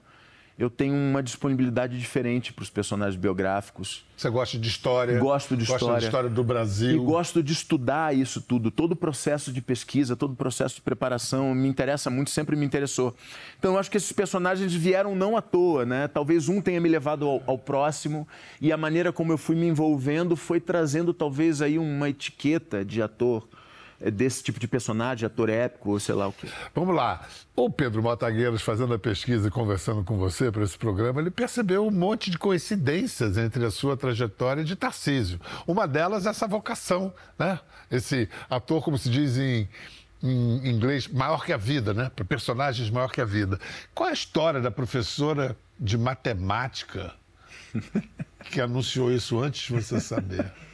eu 0.57 0.69
tenho 0.69 0.93
uma 0.93 1.23
disponibilidade 1.23 1.97
diferente 1.97 2.51
para 2.51 2.63
os 2.63 2.69
personagens 2.69 3.15
biográficos. 3.15 4.05
Você 4.17 4.29
gosta 4.29 4.57
de 4.57 4.67
história? 4.67 5.17
Gosto 5.17 5.55
de 5.55 5.65
gosta 5.65 5.75
história. 5.75 5.99
de 5.99 6.05
história 6.05 6.29
do 6.29 6.43
Brasil. 6.43 6.95
E 6.95 7.05
gosto 7.05 7.41
de 7.41 7.53
estudar 7.53 8.15
isso 8.15 8.41
tudo. 8.41 8.69
Todo 8.69 8.91
o 8.91 8.95
processo 8.95 9.51
de 9.51 9.61
pesquisa, 9.61 10.15
todo 10.15 10.33
o 10.33 10.35
processo 10.35 10.75
de 10.75 10.81
preparação 10.81 11.55
me 11.55 11.67
interessa 11.67 12.09
muito, 12.09 12.29
sempre 12.29 12.55
me 12.55 12.65
interessou. 12.65 13.15
Então 13.57 13.73
eu 13.73 13.79
acho 13.79 13.89
que 13.89 13.97
esses 13.97 14.11
personagens 14.11 14.73
vieram 14.73 15.15
não 15.15 15.37
à 15.37 15.41
toa, 15.41 15.85
né? 15.85 16.07
Talvez 16.07 16.49
um 16.49 16.61
tenha 16.61 16.81
me 16.81 16.89
levado 16.89 17.27
ao, 17.27 17.41
ao 17.47 17.57
próximo 17.57 18.27
e 18.59 18.71
a 18.71 18.77
maneira 18.77 19.11
como 19.13 19.31
eu 19.31 19.37
fui 19.37 19.55
me 19.55 19.67
envolvendo 19.67 20.35
foi 20.35 20.59
trazendo 20.59 21.13
talvez 21.13 21.61
aí 21.61 21.79
uma 21.79 22.09
etiqueta 22.09 22.83
de 22.83 23.01
ator 23.01 23.47
desse 24.11 24.43
tipo 24.43 24.59
de 24.59 24.67
personagem, 24.67 25.25
ator 25.25 25.49
épico 25.49 25.91
ou 25.91 25.99
sei 25.99 26.15
lá 26.15 26.27
o 26.27 26.33
quê. 26.33 26.47
Vamos 26.75 26.95
lá. 26.95 27.25
O 27.55 27.69
Pedro 27.69 28.01
Motagueiros, 28.03 28.61
fazendo 28.61 28.93
a 28.93 28.99
pesquisa 28.99 29.47
e 29.47 29.51
conversando 29.51 30.03
com 30.03 30.17
você 30.17 30.51
para 30.51 30.63
esse 30.63 30.77
programa, 30.77 31.21
ele 31.21 31.31
percebeu 31.31 31.87
um 31.87 31.91
monte 31.91 32.29
de 32.29 32.37
coincidências 32.37 33.37
entre 33.37 33.65
a 33.65 33.71
sua 33.71 33.95
trajetória 33.95 34.63
de 34.63 34.75
Tarcísio. 34.75 35.39
Uma 35.65 35.87
delas, 35.87 36.25
essa 36.25 36.47
vocação, 36.47 37.13
né? 37.37 37.59
Esse 37.89 38.27
ator, 38.49 38.83
como 38.83 38.97
se 38.97 39.09
diz 39.09 39.37
em, 39.37 39.69
em 40.21 40.67
inglês, 40.67 41.07
maior 41.07 41.45
que 41.45 41.53
a 41.53 41.57
vida, 41.57 41.93
né? 41.93 42.11
Para 42.13 42.25
personagens 42.25 42.89
maior 42.89 43.09
que 43.09 43.21
a 43.21 43.25
vida. 43.25 43.59
Qual 43.93 44.09
é 44.09 44.11
a 44.11 44.13
história 44.13 44.59
da 44.59 44.71
professora 44.71 45.55
de 45.79 45.97
matemática 45.97 47.13
que 48.51 48.59
anunciou 48.59 49.11
isso 49.11 49.39
antes 49.39 49.67
de 49.67 49.81
você 49.81 49.99
saber? 49.99 50.51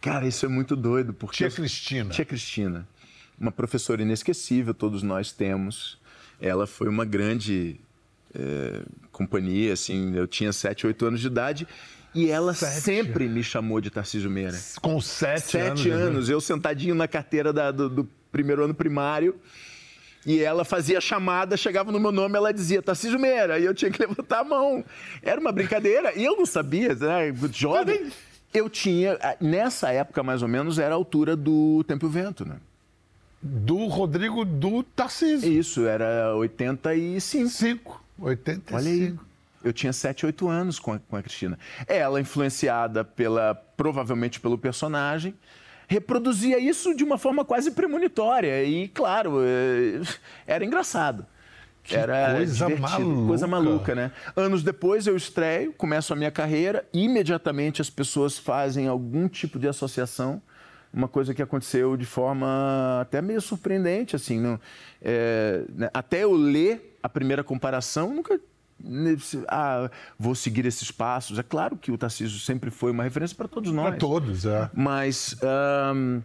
Cara, 0.00 0.26
isso 0.26 0.46
é 0.46 0.48
muito 0.48 0.76
doido. 0.76 1.12
Porque 1.12 1.38
Tia 1.38 1.50
Cristina. 1.50 2.10
Tia 2.10 2.24
Cristina. 2.24 2.88
Uma 3.38 3.52
professora 3.52 4.02
inesquecível, 4.02 4.74
todos 4.74 5.02
nós 5.02 5.32
temos. 5.32 5.98
Ela 6.40 6.66
foi 6.66 6.88
uma 6.88 7.04
grande 7.04 7.80
é, 8.34 8.82
companhia, 9.10 9.72
assim, 9.72 10.14
eu 10.16 10.26
tinha 10.26 10.52
7, 10.52 10.86
8 10.86 11.06
anos 11.06 11.20
de 11.20 11.26
idade. 11.26 11.68
E 12.14 12.30
ela 12.30 12.54
sete. 12.54 12.80
sempre 12.80 13.28
me 13.28 13.44
chamou 13.44 13.80
de 13.80 13.90
Tarcísio 13.90 14.30
Meira. 14.30 14.58
Com 14.80 15.00
sete, 15.00 15.42
sete 15.42 15.58
anos? 15.58 15.80
Sete 15.80 15.90
anos. 15.90 16.30
Eu 16.30 16.40
sentadinho 16.40 16.94
na 16.94 17.06
carteira 17.06 17.52
da, 17.52 17.70
do, 17.70 17.88
do 17.88 18.08
primeiro 18.32 18.64
ano 18.64 18.74
primário. 18.74 19.38
E 20.26 20.40
ela 20.40 20.64
fazia 20.64 21.00
chamada, 21.00 21.56
chegava 21.56 21.92
no 21.92 22.00
meu 22.00 22.10
nome, 22.10 22.36
ela 22.36 22.52
dizia 22.52 22.82
Tarcísio 22.82 23.18
Meira, 23.18 23.58
e 23.58 23.64
eu 23.64 23.72
tinha 23.72 23.90
que 23.90 24.00
levantar 24.04 24.40
a 24.40 24.44
mão. 24.44 24.84
Era 25.22 25.40
uma 25.40 25.52
brincadeira, 25.52 26.12
e 26.16 26.24
eu 26.24 26.36
não 26.36 26.44
sabia, 26.44 26.94
né? 26.94 27.32
Jovem. 27.52 28.10
Eu 28.52 28.68
tinha, 28.70 29.18
nessa 29.40 29.90
época 29.90 30.22
mais 30.22 30.42
ou 30.42 30.48
menos, 30.48 30.78
era 30.78 30.94
a 30.94 30.96
altura 30.96 31.36
do 31.36 31.84
Tempo 31.84 32.06
e 32.06 32.08
o 32.08 32.10
Vento, 32.10 32.48
né? 32.48 32.56
Do 33.40 33.86
Rodrigo 33.86 34.44
do 34.44 34.82
Tarcísio. 34.82 35.52
Isso, 35.52 35.86
era 35.86 36.34
85. 36.34 37.50
5, 37.50 38.04
85. 38.18 38.76
Olha 38.76 38.90
aí. 38.90 39.14
Eu 39.62 39.72
tinha 39.72 39.92
7, 39.92 40.26
8 40.26 40.48
anos 40.48 40.78
com 40.78 40.92
a, 40.92 40.98
com 40.98 41.16
a 41.16 41.22
Cristina. 41.22 41.58
Ela, 41.86 42.20
influenciada 42.20 43.04
pela, 43.04 43.54
provavelmente 43.76 44.40
pelo 44.40 44.56
personagem, 44.56 45.34
reproduzia 45.86 46.58
isso 46.58 46.94
de 46.94 47.02
uma 47.02 47.18
forma 47.18 47.44
quase 47.44 47.70
premonitória. 47.72 48.62
E, 48.64 48.88
claro, 48.88 49.40
eh, 49.42 50.00
era 50.46 50.64
engraçado. 50.64 51.26
Que 51.88 51.96
Era 51.96 52.34
coisa 52.34 52.66
divertido, 52.66 53.08
maluca. 53.08 53.26
coisa 53.26 53.46
maluca, 53.46 53.94
né? 53.94 54.12
Anos 54.36 54.62
depois 54.62 55.06
eu 55.06 55.16
estreio, 55.16 55.72
começo 55.72 56.12
a 56.12 56.16
minha 56.16 56.30
carreira, 56.30 56.86
imediatamente 56.92 57.80
as 57.80 57.88
pessoas 57.88 58.38
fazem 58.38 58.86
algum 58.86 59.26
tipo 59.26 59.58
de 59.58 59.66
associação, 59.66 60.42
uma 60.92 61.08
coisa 61.08 61.32
que 61.32 61.40
aconteceu 61.40 61.96
de 61.96 62.04
forma 62.04 62.98
até 63.00 63.22
meio 63.22 63.40
surpreendente, 63.40 64.14
assim, 64.14 64.38
não, 64.38 64.60
é, 65.00 65.64
né? 65.74 65.88
até 65.94 66.24
eu 66.24 66.32
ler 66.34 66.98
a 67.02 67.08
primeira 67.08 67.42
comparação, 67.42 68.14
nunca 68.14 68.38
né, 68.78 69.16
ah, 69.48 69.90
vou 70.18 70.34
seguir 70.34 70.66
esses 70.66 70.90
passos. 70.90 71.38
É 71.38 71.42
claro 71.42 71.74
que 71.74 71.90
o 71.90 71.96
Tarcísio 71.96 72.38
sempre 72.38 72.70
foi 72.70 72.90
uma 72.90 73.02
referência 73.02 73.34
para 73.34 73.48
todos 73.48 73.72
nós. 73.72 73.88
Para 73.88 73.96
todos, 73.96 74.44
é. 74.44 74.70
Mas 74.74 75.36
um, 75.96 76.20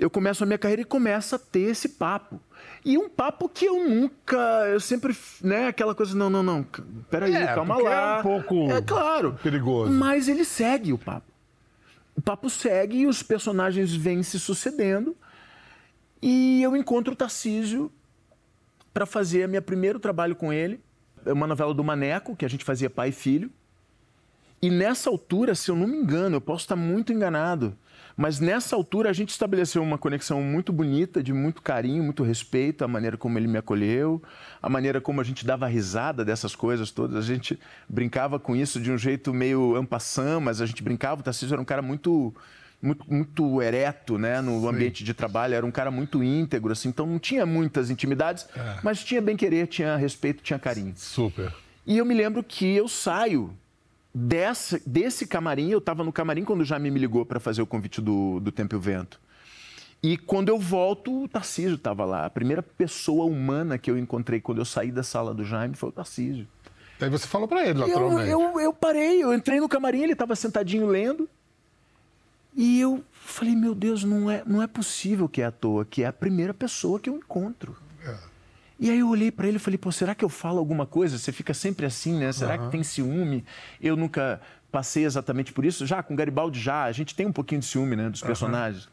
eu 0.00 0.08
começo 0.08 0.42
a 0.42 0.46
minha 0.46 0.58
carreira 0.58 0.80
e 0.80 0.84
começa 0.84 1.36
a 1.36 1.38
ter 1.38 1.70
esse 1.70 1.90
papo. 1.90 2.40
E 2.82 2.96
um 2.96 3.08
papo 3.08 3.48
que 3.48 3.66
eu 3.66 3.86
nunca, 3.86 4.36
eu 4.68 4.80
sempre, 4.80 5.14
né, 5.42 5.68
aquela 5.68 5.94
coisa, 5.94 6.16
não, 6.16 6.30
não, 6.30 6.42
não, 6.42 6.66
peraí, 7.10 7.34
é, 7.34 7.54
calma 7.54 7.76
lá. 7.76 8.16
É 8.16 8.20
um 8.20 8.22
pouco 8.22 8.70
é, 8.70 8.80
claro, 8.80 9.38
perigoso. 9.42 9.92
Mas 9.92 10.26
ele 10.26 10.44
segue 10.44 10.92
o 10.92 10.98
papo. 10.98 11.30
O 12.16 12.22
papo 12.22 12.48
segue 12.48 13.00
e 13.00 13.06
os 13.06 13.22
personagens 13.22 13.94
vêm 13.94 14.22
se 14.22 14.40
sucedendo. 14.40 15.14
E 16.22 16.62
eu 16.62 16.74
encontro 16.74 17.12
o 17.12 17.16
Tarcísio 17.16 17.92
para 18.94 19.04
fazer 19.04 19.46
meu 19.46 19.60
primeiro 19.60 19.98
trabalho 19.98 20.34
com 20.34 20.50
ele. 20.50 20.80
É 21.26 21.32
uma 21.32 21.46
novela 21.46 21.74
do 21.74 21.84
Maneco, 21.84 22.34
que 22.34 22.44
a 22.46 22.48
gente 22.48 22.64
fazia 22.64 22.88
pai 22.88 23.10
e 23.10 23.12
filho. 23.12 23.50
E 24.62 24.70
nessa 24.70 25.08
altura, 25.08 25.54
se 25.54 25.70
eu 25.70 25.76
não 25.76 25.86
me 25.86 25.96
engano, 25.96 26.36
eu 26.36 26.40
posso 26.40 26.64
estar 26.64 26.76
muito 26.76 27.12
enganado, 27.12 27.76
mas 28.20 28.38
nessa 28.38 28.76
altura 28.76 29.08
a 29.08 29.14
gente 29.14 29.30
estabeleceu 29.30 29.82
uma 29.82 29.96
conexão 29.96 30.42
muito 30.42 30.70
bonita, 30.74 31.22
de 31.22 31.32
muito 31.32 31.62
carinho, 31.62 32.04
muito 32.04 32.22
respeito, 32.22 32.84
a 32.84 32.88
maneira 32.88 33.16
como 33.16 33.38
ele 33.38 33.48
me 33.48 33.56
acolheu, 33.56 34.22
a 34.62 34.68
maneira 34.68 35.00
como 35.00 35.22
a 35.22 35.24
gente 35.24 35.46
dava 35.46 35.66
risada 35.66 36.22
dessas 36.22 36.54
coisas 36.54 36.90
todas. 36.90 37.16
A 37.16 37.26
gente 37.26 37.58
brincava 37.88 38.38
com 38.38 38.54
isso 38.54 38.78
de 38.78 38.92
um 38.92 38.98
jeito 38.98 39.32
meio 39.32 39.74
ampassam, 39.74 40.38
mas 40.38 40.60
a 40.60 40.66
gente 40.66 40.82
brincava. 40.82 41.22
O 41.22 41.24
Tarcísio 41.24 41.54
era 41.54 41.62
um 41.62 41.64
cara 41.64 41.80
muito 41.80 42.34
muito, 42.82 43.10
muito 43.10 43.62
ereto, 43.62 44.18
né, 44.18 44.42
no 44.42 44.68
ambiente 44.68 45.02
de 45.02 45.14
trabalho, 45.14 45.54
era 45.54 45.64
um 45.64 45.70
cara 45.70 45.90
muito 45.90 46.22
íntegro, 46.22 46.72
assim, 46.72 46.88
então 46.90 47.06
não 47.06 47.18
tinha 47.18 47.46
muitas 47.46 47.88
intimidades, 47.90 48.46
É. 48.54 48.80
mas 48.82 49.02
tinha 49.02 49.20
bem 49.22 49.36
querer, 49.36 49.66
tinha 49.66 49.96
respeito, 49.96 50.42
tinha 50.42 50.58
carinho. 50.58 50.92
Super. 50.96 51.52
E 51.86 51.96
eu 51.96 52.04
me 52.04 52.14
lembro 52.14 52.42
que 52.42 52.66
eu 52.66 52.86
saio 52.88 53.50
dessa, 54.14 54.80
desse 54.86 55.26
camarim, 55.26 55.70
eu 55.70 55.78
estava 55.78 56.04
no 56.04 56.12
camarim 56.12 56.44
quando 56.44 56.60
o 56.60 56.64
Jaime 56.64 56.90
me 56.90 56.98
ligou 57.00 57.24
para 57.24 57.40
fazer 57.40 57.62
o 57.62 57.66
convite 57.66 58.00
do, 58.00 58.40
do 58.40 58.52
Tempo 58.52 58.74
e 58.74 58.78
o 58.78 58.80
Vento. 58.80 59.20
E 60.02 60.16
quando 60.16 60.48
eu 60.48 60.58
volto, 60.58 61.24
o 61.24 61.28
Tarcísio 61.28 61.74
estava 61.74 62.04
lá. 62.04 62.24
A 62.24 62.30
primeira 62.30 62.62
pessoa 62.62 63.26
humana 63.26 63.76
que 63.76 63.90
eu 63.90 63.98
encontrei 63.98 64.40
quando 64.40 64.58
eu 64.58 64.64
saí 64.64 64.90
da 64.90 65.02
sala 65.02 65.34
do 65.34 65.44
Jaime 65.44 65.74
foi 65.74 65.90
o 65.90 65.92
Tarcísio. 65.92 66.48
Aí 67.00 67.08
você 67.10 67.26
falou 67.26 67.46
pra 67.46 67.62
ele, 67.66 67.80
Eu, 67.80 67.86
naturalmente. 67.86 68.30
eu, 68.30 68.60
eu 68.60 68.72
parei, 68.72 69.22
eu 69.22 69.34
entrei 69.34 69.60
no 69.60 69.68
camarim, 69.68 70.02
ele 70.02 70.12
estava 70.12 70.34
sentadinho 70.36 70.86
lendo. 70.86 71.28
E 72.54 72.80
eu 72.80 73.02
falei, 73.12 73.54
meu 73.54 73.74
Deus, 73.74 74.02
não 74.02 74.30
é, 74.30 74.42
não 74.46 74.62
é 74.62 74.66
possível 74.66 75.28
que 75.28 75.40
é 75.40 75.46
à 75.46 75.50
toa, 75.50 75.84
que 75.84 76.02
é 76.02 76.06
a 76.06 76.12
primeira 76.12 76.52
pessoa 76.52 76.98
que 76.98 77.08
eu 77.08 77.16
encontro. 77.16 77.76
E 78.80 78.88
aí 78.90 79.00
eu 79.00 79.10
olhei 79.10 79.30
para 79.30 79.46
ele 79.46 79.58
e 79.58 79.60
falei, 79.60 79.76
pô, 79.76 79.92
será 79.92 80.14
que 80.14 80.24
eu 80.24 80.28
falo 80.30 80.58
alguma 80.58 80.86
coisa? 80.86 81.18
Você 81.18 81.30
fica 81.32 81.52
sempre 81.52 81.84
assim, 81.84 82.18
né? 82.18 82.32
Será 82.32 82.56
que 82.56 82.70
tem 82.70 82.82
ciúme? 82.82 83.44
Eu 83.78 83.94
nunca 83.94 84.40
passei 84.72 85.04
exatamente 85.04 85.52
por 85.52 85.66
isso. 85.66 85.84
Já 85.84 86.02
com 86.02 86.16
Garibaldi, 86.16 86.58
já. 86.58 86.84
A 86.84 86.92
gente 86.92 87.14
tem 87.14 87.26
um 87.26 87.32
pouquinho 87.32 87.60
de 87.60 87.66
ciúme, 87.66 87.94
né? 87.94 88.08
Dos 88.08 88.22
personagens. 88.22 88.88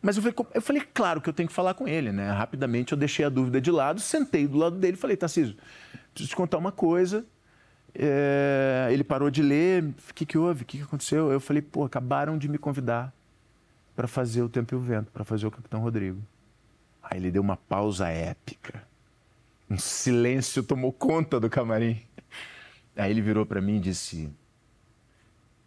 Mas 0.00 0.16
eu 0.16 0.22
falei, 0.22 0.36
eu 0.54 0.62
falei, 0.62 0.82
claro 0.94 1.20
que 1.20 1.28
eu 1.28 1.32
tenho 1.32 1.48
que 1.48 1.54
falar 1.54 1.74
com 1.74 1.88
ele, 1.88 2.12
né? 2.12 2.30
Rapidamente 2.30 2.92
eu 2.92 2.98
deixei 2.98 3.24
a 3.24 3.28
dúvida 3.28 3.60
de 3.60 3.68
lado, 3.68 4.00
sentei 4.00 4.46
do 4.46 4.56
lado 4.58 4.76
dele 4.76 4.96
e 4.96 5.00
falei, 5.00 5.16
Tarcísio, 5.16 5.56
preciso 6.14 6.30
te 6.30 6.36
contar 6.36 6.58
uma 6.58 6.70
coisa. 6.70 7.26
É, 7.92 8.88
ele 8.92 9.02
parou 9.02 9.28
de 9.28 9.42
ler, 9.42 9.82
o 10.08 10.14
que, 10.14 10.24
que 10.24 10.38
houve? 10.38 10.62
O 10.62 10.66
que, 10.66 10.78
que 10.78 10.84
aconteceu? 10.84 11.32
Eu 11.32 11.40
falei, 11.40 11.62
pô, 11.62 11.84
acabaram 11.84 12.38
de 12.38 12.48
me 12.48 12.58
convidar 12.58 13.12
para 13.96 14.06
fazer 14.06 14.42
o 14.42 14.48
Tempo 14.48 14.72
e 14.72 14.76
o 14.76 14.80
Vento, 14.80 15.10
para 15.10 15.24
fazer 15.24 15.48
o 15.48 15.50
Capitão 15.50 15.80
Rodrigo. 15.80 16.22
Aí 17.02 17.18
ele 17.18 17.32
deu 17.32 17.42
uma 17.42 17.56
pausa 17.56 18.08
épica. 18.08 18.84
Um 19.68 19.78
silêncio 19.78 20.62
tomou 20.62 20.92
conta 20.92 21.40
do 21.40 21.50
camarim. 21.50 22.00
Aí 22.96 23.10
ele 23.10 23.20
virou 23.20 23.44
para 23.44 23.60
mim 23.60 23.76
e 23.76 23.80
disse: 23.80 24.30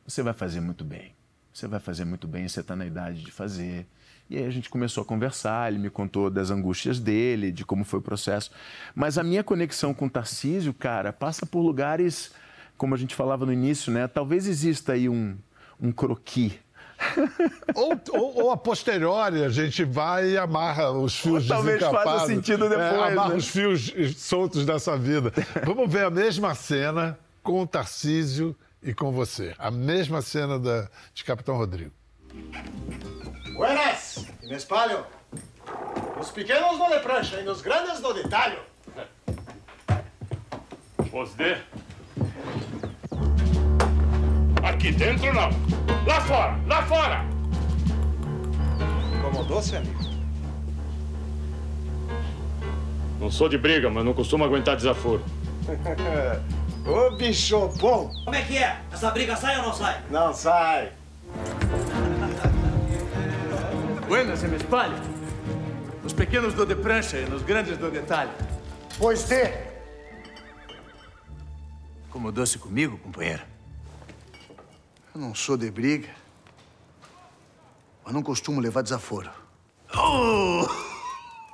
Você 0.07 0.23
vai 0.23 0.33
fazer 0.33 0.61
muito 0.61 0.85
bem. 0.85 1.13
Você 1.51 1.67
vai 1.67 1.79
fazer 1.79 2.05
muito 2.05 2.27
bem, 2.27 2.47
você 2.47 2.61
está 2.61 2.75
na 2.75 2.85
idade 2.85 3.21
de 3.21 3.31
fazer. 3.31 3.85
E 4.29 4.37
aí 4.37 4.45
a 4.45 4.49
gente 4.49 4.69
começou 4.69 5.01
a 5.01 5.05
conversar, 5.05 5.69
ele 5.69 5.79
me 5.79 5.89
contou 5.89 6.29
das 6.29 6.51
angústias 6.51 6.99
dele, 6.99 7.51
de 7.51 7.65
como 7.65 7.83
foi 7.83 7.99
o 7.99 8.01
processo. 8.01 8.51
Mas 8.95 9.17
a 9.17 9.23
minha 9.23 9.43
conexão 9.43 9.93
com 9.93 10.05
o 10.05 10.09
Tarcísio, 10.09 10.73
cara, 10.73 11.11
passa 11.11 11.45
por 11.45 11.61
lugares, 11.61 12.31
como 12.77 12.95
a 12.95 12.97
gente 12.97 13.15
falava 13.15 13.45
no 13.45 13.51
início, 13.51 13.91
né? 13.91 14.07
Talvez 14.07 14.47
exista 14.47 14.93
aí 14.93 15.09
um, 15.09 15.35
um 15.81 15.91
croqui 15.91 16.57
Ou, 17.73 17.99
ou, 18.11 18.43
ou 18.43 18.51
a 18.51 18.57
posteriori, 18.57 19.43
a 19.43 19.49
gente 19.49 19.83
vai 19.83 20.31
e 20.31 20.37
amarra 20.37 20.91
os 20.91 21.17
fios 21.19 21.47
Talvez 21.47 21.81
faça 21.81 22.27
sentido 22.27 22.67
depois, 22.69 22.87
É, 22.87 23.11
amarra 23.11 23.29
né? 23.29 23.35
os 23.35 23.47
fios 23.47 23.93
soltos 24.17 24.65
dessa 24.65 24.97
vida. 24.97 25.31
Vamos 25.65 25.91
ver 25.91 26.05
a 26.05 26.09
mesma 26.09 26.53
cena 26.55 27.17
com 27.41 27.61
o 27.61 27.67
Tarcísio 27.67 28.55
e 28.83 28.93
com 28.93 29.11
você. 29.11 29.53
A 29.57 29.71
mesma 29.71 30.21
cena 30.21 30.59
da, 30.59 30.89
de 31.13 31.23
Capitão 31.23 31.55
Rodrigo. 31.57 31.91
Buenas, 33.53 34.25
me 34.43 34.55
espalho. 34.55 35.05
Os 36.19 36.31
pequenos 36.31 36.77
no 36.77 36.89
de 36.89 36.99
prancha 36.99 37.39
e 37.41 37.47
os 37.47 37.61
grandes 37.61 37.99
no 38.01 38.13
de 38.13 38.27
talho. 38.29 38.59
Os 41.13 41.33
de. 41.35 41.57
Aqui 44.63 44.91
dentro 44.91 45.33
não. 45.33 45.49
Lá 46.05 46.21
fora, 46.21 46.59
lá 46.67 46.83
fora! 46.83 47.25
Como 49.21 49.43
doce, 49.43 49.75
amigo. 49.75 49.99
Não 53.19 53.29
sou 53.29 53.49
de 53.49 53.57
briga, 53.57 53.89
mas 53.89 54.05
não 54.05 54.13
costumo 54.13 54.43
aguentar 54.43 54.75
desaforo. 54.75 55.23
Ô 56.87 57.15
bicho 57.15 57.67
bom. 57.79 58.11
Como 58.23 58.35
é 58.35 58.41
que 58.41 58.57
é? 58.57 58.79
Essa 58.91 59.11
briga 59.11 59.35
sai 59.35 59.57
ou 59.57 59.63
não 59.63 59.73
sai? 59.73 60.01
Não 60.09 60.33
sai. 60.33 60.91
Buenas, 64.07 64.41
me 64.43 64.55
espalho. 64.55 64.95
Os 66.03 66.13
pequenos 66.13 66.53
do 66.53 66.65
de 66.65 66.75
prancha 66.75 67.17
e 67.17 67.25
nos 67.29 67.43
grandes 67.43 67.77
do 67.77 67.91
detalhe. 67.91 68.31
Pois 68.97 69.25
de. 69.25 69.51
Como 72.09 72.31
doce 72.31 72.57
comigo, 72.57 72.97
companheira. 72.97 73.58
Eu 75.13 75.21
não 75.21 75.33
sou 75.33 75.57
de 75.57 75.69
briga. 75.71 76.09
Mas 78.03 78.13
não 78.13 78.21
costumo 78.23 78.59
levar 78.61 78.81
desaforo. 78.81 79.29
Ô, 79.95 80.67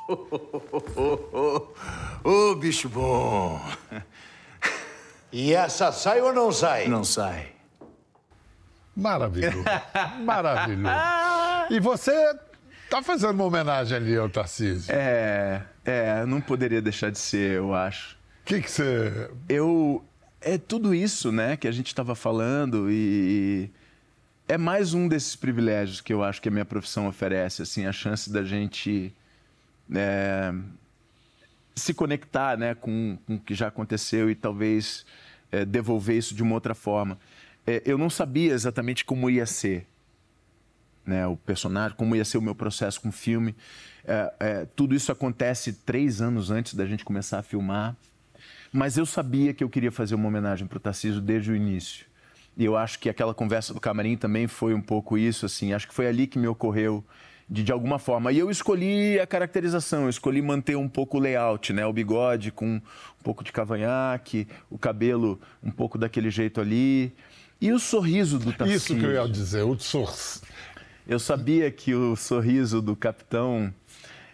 oh, 2.24 2.56
bicho 2.56 2.90
bom. 2.90 3.62
E 5.32 5.54
essa 5.54 5.92
sai 5.92 6.22
ou 6.22 6.34
não 6.34 6.52
sai? 6.52 6.88
Não 6.88 7.04
sai. 7.04 7.54
Maravilhoso. 8.96 9.64
Maravilhoso. 10.24 10.96
E 11.70 11.80
você 11.80 12.14
tá 12.90 13.02
fazendo 13.02 13.32
uma 13.32 13.44
homenagem 13.46 13.98
ali 13.98 14.16
ao 14.16 14.30
Tarcísio. 14.30 14.94
O 14.94 14.96
É, 14.96 15.62
é, 15.84 16.26
não 16.26 16.40
poderia 16.40 16.82
deixar 16.82 17.12
de 17.12 17.20
ser, 17.20 17.58
eu 17.58 17.74
acho. 17.74 18.18
que, 18.46 18.62
que 18.62 18.72
você. 18.72 19.30
Eu. 19.50 20.04
É 20.48 20.60
tudo 20.60 20.94
isso, 20.94 21.32
né, 21.32 21.58
que 21.58 21.68
a 21.68 21.72
gente 21.72 21.88
estava 21.88 22.14
falando 22.14 22.88
e. 22.92 23.68
É 24.48 24.60
mais 24.60 24.94
um 24.94 25.08
desses 25.08 25.36
privilégios 25.36 26.00
que 26.02 26.14
eu 26.14 26.24
acho 26.24 26.40
que 26.40 26.48
a 26.48 26.52
minha 26.52 26.64
profissão 26.64 27.08
oferece, 27.08 27.64
assim, 27.64 27.88
a 27.88 27.92
chance 27.92 28.32
da 28.32 28.44
gente 28.44 29.12
é, 29.92 30.54
se 31.76 31.96
conectar, 31.96 32.56
né, 32.60 32.76
com, 32.76 33.18
com 33.26 33.36
o 33.38 33.40
que 33.40 33.56
já 33.56 33.70
aconteceu 33.70 34.30
e 34.30 34.36
talvez 34.36 35.04
é, 35.52 35.66
devolver 35.66 36.16
isso 36.16 36.36
de 36.36 36.44
uma 36.44 36.54
outra 36.54 36.76
forma. 36.76 37.18
É, 37.66 37.82
eu 37.84 37.98
não 37.98 38.08
sabia 38.08 38.54
exatamente 38.54 39.04
como 39.04 39.32
ia 39.32 39.48
ser, 39.48 39.88
né, 41.04 41.26
o 41.26 41.36
personagem, 41.36 41.98
como 41.98 42.16
ia 42.16 42.24
ser 42.24 42.38
o 42.38 42.42
meu 42.42 42.54
processo 42.54 43.02
com 43.02 43.10
o 43.10 43.12
filme. 43.12 43.56
É, 44.06 44.34
é, 44.40 44.66
tudo 44.76 44.94
isso 44.94 45.12
acontece 45.12 45.74
três 45.74 46.22
anos 46.22 46.52
antes 46.52 46.76
da 46.76 46.86
gente 46.86 47.04
começar 47.04 47.40
a 47.40 47.44
filmar. 47.44 47.96
Mas 48.76 48.98
eu 48.98 49.06
sabia 49.06 49.54
que 49.54 49.64
eu 49.64 49.70
queria 49.70 49.90
fazer 49.90 50.16
uma 50.16 50.28
homenagem 50.28 50.68
para 50.68 50.76
o 50.76 50.80
Tarcísio 50.82 51.22
desde 51.22 51.50
o 51.50 51.56
início. 51.56 52.06
E 52.58 52.66
eu 52.66 52.76
acho 52.76 53.00
que 53.00 53.08
aquela 53.08 53.34
conversa 53.34 53.74
do 53.74 53.80
camarim 53.80 54.18
também 54.18 54.48
foi 54.48 54.74
um 54.74 54.82
pouco 54.82 55.18
isso, 55.18 55.46
assim. 55.46 55.72
Acho 55.72 55.88
que 55.88 55.94
foi 55.94 56.08
ali 56.08 56.28
que 56.28 56.38
me 56.38 56.46
ocorreu 56.46 57.02
de, 57.50 57.64
de 57.64 57.72
alguma 57.72 57.98
forma. 57.98 58.34
E 58.34 58.38
eu 58.38 58.52
escolhi 58.52 59.18
a 59.18 59.26
caracterização, 59.26 60.04
eu 60.04 60.10
escolhi 60.10 60.42
manter 60.42 60.76
um 60.76 60.90
pouco 60.90 61.18
o 61.18 61.22
layout, 61.22 61.72
né? 61.72 61.86
O 61.86 61.94
bigode 61.94 62.52
com 62.52 62.76
um 62.76 63.24
pouco 63.24 63.46
de 63.46 63.54
cavanhaque, 63.54 64.46
o 64.70 64.78
cabelo 64.78 65.40
um 65.64 65.72
pouco 65.72 65.98
daquele 65.98 66.30
jeito 66.30 66.60
ali. 66.60 67.16
E 67.62 67.72
o 67.72 67.80
sorriso 67.80 68.38
do 68.38 68.52
Tarcísio. 68.52 68.78
Isso 68.78 68.96
que 68.98 69.06
eu 69.06 69.14
ia 69.14 69.26
dizer, 69.26 69.64
o 69.64 69.80
sor... 69.80 70.14
Eu 71.08 71.18
sabia 71.18 71.72
que 71.72 71.96
o 71.96 72.14
sorriso 72.18 72.82
do 72.82 72.94
capitão 72.94 73.74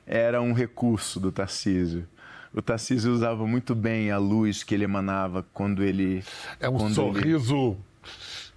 era 0.04 0.42
um 0.42 0.52
recurso 0.52 1.20
do 1.20 1.32
Tarcísio. 1.32 2.08
O 2.54 2.62
Tarcísio 2.62 3.12
usava 3.14 3.48
muito 3.48 3.74
bem 3.74 4.12
a 4.12 4.18
luz 4.18 4.64
que 4.64 4.76
ele 4.76 4.84
emanava 4.84 5.46
quando 5.54 5.84
ele. 5.84 6.24
É 6.60 6.68
um 6.70 6.74
quando 6.78 6.86
ele- 6.88 6.94
sorriso 6.96 7.78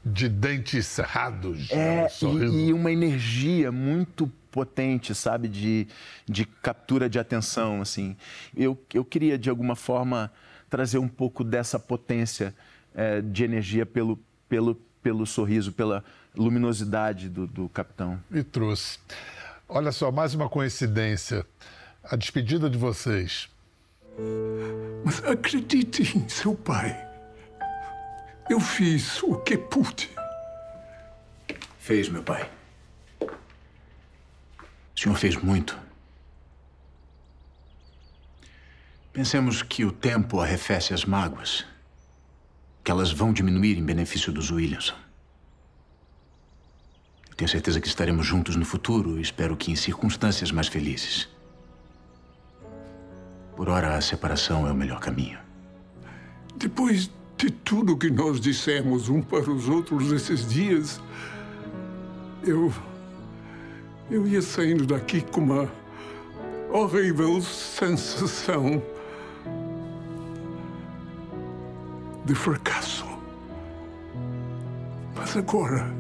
de 0.05 0.29
dentes 0.29 0.87
cerrados. 0.87 1.71
É, 1.71 2.05
um 2.05 2.09
sorriso. 2.09 2.55
e, 2.59 2.67
e 2.69 2.73
uma 2.73 2.91
energia 2.93 3.71
muito 3.73 4.31
potente, 4.51 5.15
sabe, 5.15 5.49
de, 5.49 5.87
de 6.27 6.45
captura 6.45 7.09
de 7.09 7.19
atenção, 7.19 7.81
assim. 7.81 8.17
Eu, 8.57 8.79
eu 8.93 9.05
queria, 9.05 9.39
de 9.39 9.49
alguma 9.51 9.75
forma, 9.75 10.31
trazer 10.69 10.99
um 10.99 11.09
pouco 11.09 11.43
dessa 11.43 11.79
potência 11.79 12.55
eh, 12.95 13.21
de 13.21 13.43
energia 13.45 13.85
pelo, 13.87 14.19
pelo, 14.49 14.75
pelo 15.03 15.27
sorriso, 15.27 15.73
pela 15.73 16.05
luminosidade 16.37 17.29
do, 17.29 17.47
do 17.47 17.69
capitão. 17.69 18.21
E 18.31 18.43
trouxe. 18.43 18.99
Olha 19.69 19.91
só, 19.91 20.13
mais 20.13 20.35
uma 20.35 20.49
coincidência. 20.49 21.47
A 22.05 22.15
despedida 22.15 22.69
de 22.69 22.77
vocês. 22.77 23.49
Mas 25.05 25.25
acredite 25.25 26.17
em 26.17 26.29
seu 26.29 26.55
pai. 26.55 26.97
Eu 28.49 28.61
fiz 28.61 29.23
o 29.23 29.37
que 29.37 29.57
pude. 29.57 30.11
Fez, 31.79 32.09
meu 32.09 32.23
pai. 32.23 32.51
O 33.21 35.01
senhor 35.01 35.17
fez 35.17 35.37
muito. 35.37 35.79
Pensemos 39.13 39.63
que 39.63 39.85
o 39.85 39.93
tempo 39.93 40.41
arrefece 40.41 40.93
as 40.93 41.05
mágoas. 41.05 41.65
Que 42.83 42.91
elas 42.91 43.13
vão 43.13 43.33
diminuir 43.33 43.79
em 43.79 43.85
benefício 43.85 44.33
dos 44.33 44.51
Williamson. 44.51 44.97
Eu 47.31 47.37
tenho 47.37 47.49
certeza 47.49 47.81
que 47.81 47.89
estaremos 47.89 48.27
juntos 48.27 48.57
no 48.57 48.65
futuro 48.65 49.19
e 49.19 49.23
espero 49.23 49.57
que 49.57 49.71
em 49.73 49.77
circunstâncias 49.77 50.53
mais 50.53 50.69
felizes. 50.69 51.29
Por 53.57 53.69
ora, 53.69 53.97
a 53.97 54.01
separação 54.01 54.67
é 54.67 54.73
o 54.73 54.75
melhor 54.75 55.01
caminho. 55.01 55.39
Depois 56.57 57.11
de 57.37 57.51
tudo 57.51 57.97
que 57.97 58.11
nós 58.11 58.41
dissemos 58.41 59.09
um 59.09 59.21
para 59.21 59.51
os 59.51 59.69
outros 59.69 60.13
esses 60.13 60.49
dias, 60.49 61.01
eu 62.43 62.73
eu 64.11 64.27
ia 64.27 64.43
saindo 64.43 64.87
daqui 64.87 65.23
com 65.23 65.41
uma 65.41 65.73
horrível 66.71 67.41
sensação 67.41 68.83
de 72.25 72.35
fracasso. 72.35 73.07
Mas 75.15 75.37
agora, 75.37 75.91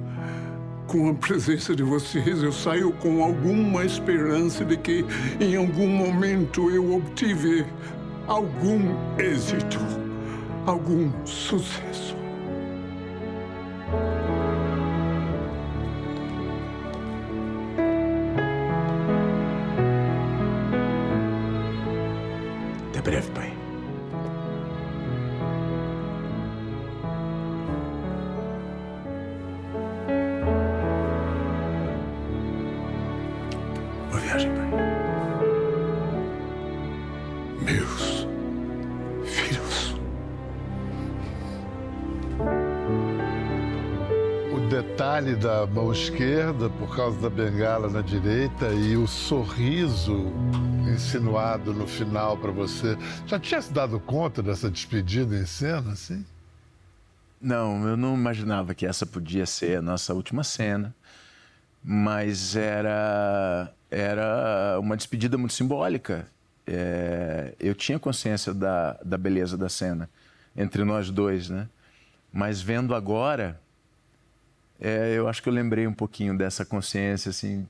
com 0.94 1.09
a 1.09 1.14
presença 1.14 1.74
de 1.74 1.83
vocês, 1.83 2.40
eu 2.40 2.52
saio 2.52 2.92
com 2.92 3.24
alguma 3.24 3.85
esperança 3.85 4.64
de 4.64 4.76
que 4.76 5.04
em 5.40 5.57
algum 5.57 5.88
momento 5.88 6.70
eu 6.70 6.94
obtive 6.94 7.66
algum 8.28 8.94
êxito, 9.18 9.80
algum 10.64 11.11
sucesso. 11.26 12.14
Até 22.92 23.02
breve, 23.02 23.30
pai. 23.33 23.63
Da 45.32 45.64
mão 45.66 45.92
esquerda, 45.92 46.68
por 46.68 46.94
causa 46.94 47.18
da 47.20 47.30
bengala 47.30 47.88
na 47.88 48.02
direita, 48.02 48.66
e 48.74 48.96
o 48.96 49.06
sorriso 49.06 50.26
insinuado 50.92 51.72
no 51.72 51.87
final 51.87 52.37
para 52.37 52.50
você. 52.50 52.98
Já 53.24 53.38
tinha 53.38 53.62
se 53.62 53.72
dado 53.72 53.98
conta 54.00 54.42
dessa 54.42 54.68
despedida 54.68 55.37
em 55.37 55.46
cena, 55.46 55.92
assim? 55.92 56.26
Não, 57.40 57.88
eu 57.88 57.96
não 57.96 58.14
imaginava 58.14 58.74
que 58.74 58.84
essa 58.84 59.06
podia 59.06 59.46
ser 59.46 59.78
a 59.78 59.82
nossa 59.82 60.12
última 60.12 60.44
cena, 60.44 60.94
mas 61.82 62.56
era, 62.56 63.72
era 63.90 64.78
uma 64.80 64.96
despedida 64.96 65.38
muito 65.38 65.54
simbólica. 65.54 66.26
É, 66.66 67.54
eu 67.60 67.74
tinha 67.74 67.98
consciência 67.98 68.52
da, 68.52 68.98
da 69.04 69.16
beleza 69.16 69.56
da 69.56 69.68
cena 69.68 70.10
entre 70.56 70.84
nós 70.84 71.10
dois, 71.10 71.48
né? 71.48 71.68
Mas 72.32 72.60
vendo 72.60 72.94
agora, 72.94 73.60
é, 74.80 75.14
eu 75.16 75.28
acho 75.28 75.42
que 75.42 75.48
eu 75.48 75.52
lembrei 75.52 75.87
um 75.87 75.92
pouquinho 75.94 76.37
dessa 76.37 76.64
consciência, 76.64 77.30
assim. 77.30 77.66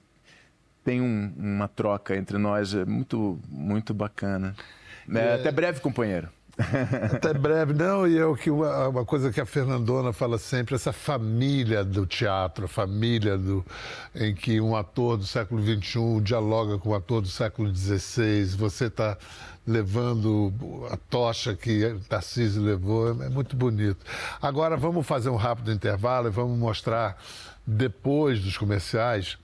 Tem 0.85 1.01
um- 1.01 1.33
uma 1.37 1.67
troca 1.69 2.15
entre 2.17 2.37
nós, 2.39 2.75
é 2.75 2.85
muito, 2.85 3.39
muito 3.49 3.95
bacana. 3.95 4.55
É, 5.15 5.35
Até 5.35 5.51
breve, 5.51 5.81
companheiro. 5.81 6.29
Até 7.13 7.35
breve. 7.35 7.73
Não, 7.73 8.07
e 8.07 8.17
é 8.17 8.25
o 8.25 8.37
que 8.37 8.51
uma, 8.51 8.89
uma 8.89 9.05
coisa 9.05 9.33
que 9.33 9.41
a 9.41 9.47
Fernandona 9.47 10.13
fala 10.13 10.39
sempre, 10.39 10.75
essa 10.75 10.93
família 10.93 11.85
do 11.85 12.07
teatro, 12.07 12.67
a 12.67 12.69
família 12.69 13.37
do, 13.37 13.65
em 14.15 14.35
que 14.35 14.61
um 14.61 14.77
ator 14.77 15.17
do 15.17 15.27
século 15.27 15.63
XXI 15.63 16.21
dialoga 16.23 16.79
com 16.79 16.91
um 16.91 16.95
ator 16.95 17.21
do 17.21 17.29
século 17.29 17.75
XVI, 17.75 18.45
você 18.57 18.87
está 18.87 19.17
levando 19.67 20.53
a 20.91 20.97
tocha 20.97 21.55
que 21.55 21.97
Tarcísio 22.09 22.63
levou, 22.63 23.11
é 23.23 23.29
muito 23.29 23.57
bonito. 23.57 24.05
Agora 24.41 24.77
vamos 24.77 25.07
fazer 25.07 25.31
um 25.31 25.37
rápido 25.37 25.73
intervalo 25.73 26.29
e 26.29 26.31
vamos 26.31 26.59
mostrar, 26.59 27.17
depois 27.67 28.41
dos 28.41 28.59
comerciais, 28.59 29.39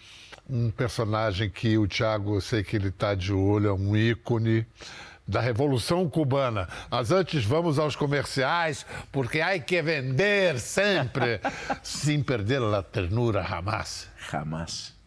um 0.48 0.70
personagem 0.70 1.48
que 1.48 1.78
o 1.78 1.86
Thiago, 1.88 2.36
eu 2.36 2.40
sei 2.40 2.62
que 2.62 2.76
ele 2.76 2.88
está 2.88 3.14
de 3.14 3.32
olho, 3.32 3.68
é 3.68 3.72
um 3.72 3.96
ícone 3.96 4.66
da 5.30 5.40
Revolução 5.40 6.08
Cubana. 6.10 6.68
Mas 6.90 7.12
antes 7.12 7.44
vamos 7.44 7.78
aos 7.78 7.94
comerciais, 7.94 8.84
porque 9.12 9.40
há 9.40 9.58
que 9.58 9.80
vender 9.80 10.58
sempre, 10.58 11.40
sem 11.82 12.22
perder 12.22 12.60
a 12.62 12.82
ternura 12.82 13.42
jamais. 13.42 14.10
Jamás. 14.30 14.98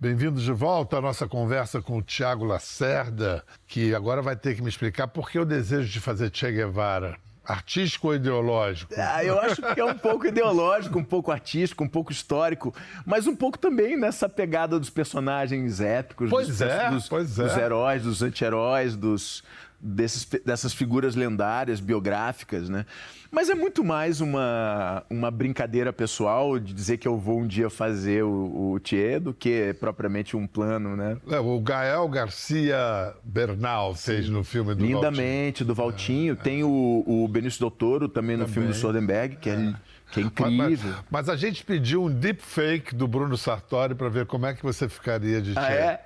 Bem-vindos 0.00 0.42
de 0.42 0.52
volta 0.52 0.98
à 0.98 1.00
nossa 1.00 1.28
conversa 1.28 1.80
com 1.80 1.98
o 1.98 2.02
Tiago 2.02 2.44
Lacerda, 2.44 3.44
que 3.66 3.94
agora 3.94 4.20
vai 4.20 4.36
ter 4.36 4.54
que 4.54 4.62
me 4.62 4.68
explicar 4.68 5.08
por 5.08 5.30
que 5.30 5.38
o 5.38 5.44
desejo 5.44 5.90
de 5.90 6.00
fazer 6.00 6.30
Che 6.32 6.50
Guevara. 6.50 7.16
Artístico 7.46 8.08
ou 8.08 8.14
ideológico? 8.14 8.92
Ah, 8.98 9.24
eu 9.24 9.38
acho 9.40 9.62
que 9.62 9.80
é 9.80 9.84
um 9.84 9.96
pouco 9.96 10.26
ideológico, 10.28 10.98
um 10.98 11.04
pouco 11.04 11.30
artístico, 11.30 11.84
um 11.84 11.88
pouco 11.88 12.10
histórico, 12.10 12.74
mas 13.04 13.26
um 13.28 13.36
pouco 13.36 13.56
também 13.56 13.96
nessa 13.96 14.28
pegada 14.28 14.78
dos 14.80 14.90
personagens 14.90 15.80
épicos, 15.80 16.28
Pois 16.28 16.48
dos, 16.48 16.60
é, 16.60 16.90
dos, 16.90 17.08
pois 17.08 17.38
é. 17.38 17.44
dos 17.44 17.56
heróis, 17.56 18.02
dos 18.02 18.22
anti-heróis, 18.22 18.96
dos, 18.96 19.44
desses, 19.80 20.24
dessas 20.44 20.72
figuras 20.72 21.14
lendárias, 21.14 21.80
biográficas, 21.80 22.68
né? 22.68 22.86
Mas 23.30 23.50
é 23.50 23.54
muito 23.54 23.84
mais 23.84 24.20
uma, 24.20 25.04
uma 25.10 25.30
brincadeira 25.30 25.92
pessoal 25.92 26.58
de 26.58 26.72
dizer 26.72 26.96
que 26.96 27.06
eu 27.06 27.18
vou 27.18 27.40
um 27.40 27.46
dia 27.46 27.68
fazer 27.68 28.22
o, 28.24 28.72
o 28.72 28.80
Thier 28.80 29.20
do 29.20 29.34
que 29.34 29.74
propriamente 29.78 30.36
um 30.36 30.46
plano, 30.46 30.96
né? 30.96 31.18
É, 31.28 31.38
O 31.38 31.60
Gael 31.60 32.08
Garcia 32.08 33.14
Bernal 33.24 33.94
fez 33.94 34.28
no 34.28 34.42
filme 34.44 34.74
do 34.74 34.78
Valtinho. 34.78 34.96
Lindamente, 34.96 35.64
do 35.64 35.74
Valtinho. 35.74 36.36
Tem 36.36 36.62
o, 36.64 37.04
o 37.06 37.28
Benício 37.28 37.60
Del 37.60 37.70
Toro 37.70 38.08
também 38.08 38.36
no 38.36 38.48
filme 38.48 38.68
do 38.68 38.74
Soderbergh, 38.74 39.36
que 39.36 39.50
é, 39.50 39.74
que 40.10 40.20
é 40.20 40.22
incrível. 40.22 40.90
Mas, 40.92 41.04
mas 41.10 41.28
a 41.28 41.36
gente 41.36 41.64
pediu 41.64 42.04
um 42.04 42.10
deepfake 42.10 42.94
do 42.94 43.06
Bruno 43.06 43.36
Sartori 43.36 43.94
para 43.94 44.08
ver 44.08 44.24
como 44.26 44.46
é 44.46 44.54
que 44.54 44.62
você 44.62 44.88
ficaria 44.88 45.42
de 45.42 45.52
Ah, 45.56 45.62
Che. 45.66 45.72
é? 45.72 46.00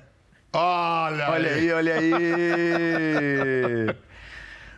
Olha, 0.58 1.30
Olha 1.30 1.50
aí, 1.50 1.72
olha 1.72 1.94
aí. 1.94 2.12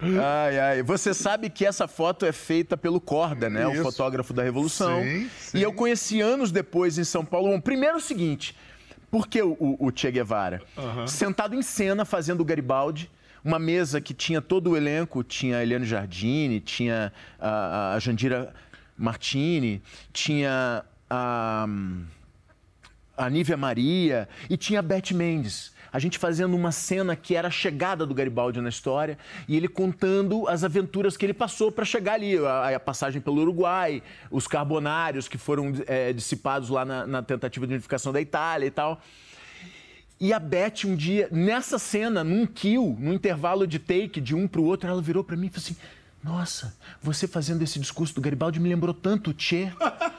Ai, 0.00 0.58
ai. 0.60 0.82
Você 0.82 1.12
sabe 1.12 1.50
que 1.50 1.66
essa 1.66 1.88
foto 1.88 2.24
é 2.24 2.30
feita 2.30 2.76
pelo 2.76 3.00
Corda, 3.00 3.50
né? 3.50 3.68
Isso. 3.72 3.80
O 3.80 3.84
fotógrafo 3.84 4.32
da 4.32 4.44
Revolução. 4.44 5.02
Sim, 5.02 5.28
sim. 5.38 5.58
E 5.58 5.62
eu 5.62 5.72
conheci 5.72 6.20
anos 6.20 6.52
depois 6.52 6.98
em 6.98 7.04
São 7.04 7.24
Paulo. 7.24 7.48
Bom, 7.48 7.60
primeiro 7.60 7.96
é 7.96 7.98
o 7.98 8.00
seguinte: 8.00 8.56
por 9.10 9.26
que 9.26 9.42
o, 9.42 9.56
o 9.58 9.90
Che 9.92 10.10
Guevara? 10.10 10.62
Sentado 11.06 11.54
em 11.54 11.62
cena 11.62 12.04
fazendo 12.04 12.42
o 12.42 12.44
Garibaldi. 12.44 13.10
Uma 13.44 13.58
mesa 13.58 14.00
que 14.00 14.12
tinha 14.12 14.40
todo 14.40 14.70
o 14.70 14.76
elenco, 14.76 15.22
tinha 15.24 15.58
a 15.58 15.62
Eliane 15.62 15.86
Jardine, 15.86 16.60
tinha 16.60 17.12
a, 17.40 17.94
a 17.94 17.98
Jandira 17.98 18.52
Martini, 18.96 19.80
tinha 20.12 20.84
a, 21.08 21.66
a 23.18 23.28
Nívia 23.28 23.56
Maria 23.56 24.28
e 24.48 24.56
tinha 24.56 24.78
a 24.78 24.82
Beth 24.82 25.12
Mendes. 25.12 25.72
A 25.92 25.98
gente 25.98 26.18
fazendo 26.18 26.54
uma 26.54 26.70
cena 26.70 27.16
que 27.16 27.34
era 27.34 27.48
a 27.48 27.50
chegada 27.50 28.04
do 28.06 28.14
Garibaldi 28.14 28.60
na 28.60 28.68
história 28.68 29.18
e 29.48 29.56
ele 29.56 29.68
contando 29.68 30.46
as 30.46 30.62
aventuras 30.62 31.16
que 31.16 31.24
ele 31.24 31.34
passou 31.34 31.72
para 31.72 31.84
chegar 31.84 32.14
ali, 32.14 32.36
a, 32.38 32.76
a 32.76 32.80
passagem 32.80 33.20
pelo 33.20 33.40
Uruguai, 33.40 34.02
os 34.30 34.46
carbonários 34.46 35.28
que 35.28 35.38
foram 35.38 35.72
eh, 35.86 36.12
dissipados 36.12 36.68
lá 36.68 36.84
na, 36.84 37.06
na 37.06 37.22
tentativa 37.22 37.66
de 37.66 37.72
unificação 37.72 38.12
da 38.12 38.20
Itália 38.20 38.66
e 38.66 38.70
tal. 38.70 39.00
E 40.20 40.32
a 40.32 40.38
Beth, 40.38 40.84
um 40.84 40.96
dia, 40.96 41.28
nessa 41.30 41.78
cena, 41.78 42.24
num 42.24 42.44
kill, 42.44 42.96
num 42.98 43.12
intervalo 43.12 43.66
de 43.66 43.78
take 43.78 44.20
de 44.20 44.34
um 44.34 44.48
pro 44.48 44.64
outro, 44.64 44.90
ela 44.90 45.00
virou 45.00 45.22
para 45.22 45.36
mim 45.36 45.46
e 45.46 45.50
falou 45.50 45.64
assim: 45.64 45.76
Nossa, 46.22 46.76
você 47.00 47.28
fazendo 47.28 47.62
esse 47.62 47.78
discurso 47.78 48.14
do 48.16 48.20
Garibaldi 48.20 48.58
me 48.58 48.68
lembrou 48.68 48.92
tanto 48.92 49.30
o 49.30 49.34
Che. 49.36 49.72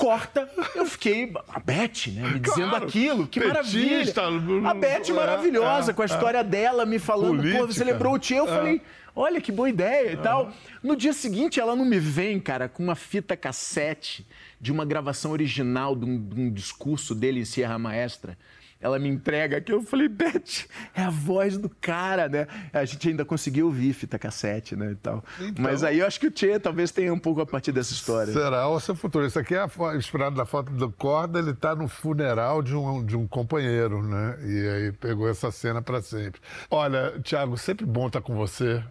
Corta, 0.00 0.48
eu 0.74 0.86
fiquei. 0.86 1.30
A 1.48 1.60
Beth, 1.60 2.06
né? 2.08 2.30
Me 2.30 2.38
dizendo 2.40 2.70
Claro, 2.70 2.86
aquilo, 2.86 3.26
que 3.26 3.38
petista, 3.38 4.22
maravilha. 4.30 4.68
A 4.70 4.74
Beth 4.74 5.10
é, 5.10 5.12
maravilhosa, 5.12 5.90
é, 5.90 5.94
com 5.94 6.00
a 6.00 6.06
história 6.06 6.42
dela 6.42 6.86
me 6.86 6.98
falando, 6.98 7.42
pô, 7.42 7.48
você 7.48 7.58
Política. 7.58 7.84
lembrou 7.84 8.14
o 8.16 8.22
Che? 8.22 8.34
Eu 8.34 8.44
É. 8.44 8.48
falei, 8.48 8.82
olha 9.14 9.40
que 9.42 9.52
boa 9.52 9.68
ideia 9.68 10.12
e 10.12 10.16
tal. 10.16 10.50
No 10.82 10.96
dia 10.96 11.12
seguinte, 11.12 11.60
ela 11.60 11.76
não 11.76 11.84
me 11.84 11.98
vem, 11.98 12.40
cara, 12.40 12.66
com 12.66 12.82
uma 12.82 12.94
fita 12.94 13.36
cassete 13.36 14.26
de 14.58 14.72
uma 14.72 14.86
gravação 14.86 15.32
original 15.32 15.94
de 15.94 16.06
um, 16.06 16.18
de 16.18 16.40
um 16.40 16.50
discurso 16.50 17.14
dele 17.14 17.40
em 17.40 17.44
Sierra 17.44 17.78
Maestra. 17.78 18.38
Ela 18.80 18.98
me 18.98 19.08
entrega 19.08 19.58
aqui, 19.58 19.72
eu 19.72 19.82
falei, 19.82 20.08
Beth, 20.08 20.66
é 20.94 21.02
a 21.02 21.10
voz 21.10 21.58
do 21.58 21.68
cara, 21.68 22.28
né? 22.28 22.46
A 22.72 22.84
gente 22.84 23.08
ainda 23.10 23.24
conseguiu 23.26 23.66
ouvir 23.66 23.92
fita 23.92 24.18
cassete, 24.18 24.74
né, 24.74 24.92
e 24.92 24.94
tal. 24.96 25.22
Então- 25.38 25.62
Mas 25.62 25.84
aí 25.84 25.98
eu 25.98 26.06
acho 26.06 26.18
que 26.18 26.26
o 26.28 26.32
Che 26.34 26.58
talvez 26.58 26.90
tenha 26.90 27.12
um 27.12 27.18
pouco 27.18 27.42
a 27.42 27.46
partir 27.46 27.72
dessa 27.72 27.92
história. 27.92 28.32
Será 28.32 28.66
o 28.68 28.80
seu 28.80 28.94
futuro. 28.96 29.26
Isso 29.26 29.38
aqui 29.38 29.54
é 29.54 29.66
inspirado 29.96 30.34
na 30.36 30.46
foto 30.46 30.72
do 30.72 30.90
Corda, 30.90 31.38
ele 31.38 31.50
está 31.50 31.74
no 31.74 31.88
funeral 31.88 32.62
de 32.62 32.74
um, 32.74 33.04
de 33.04 33.16
um 33.16 33.26
companheiro, 33.28 34.02
né? 34.02 34.38
E 34.44 34.68
aí 34.68 34.92
pegou 34.92 35.28
essa 35.28 35.50
cena 35.50 35.82
para 35.82 36.00
sempre. 36.00 36.40
Olha, 36.70 37.20
Thiago, 37.22 37.58
sempre 37.58 37.84
bom 37.84 38.06
estar 38.06 38.22
com 38.22 38.34
você. 38.34 38.82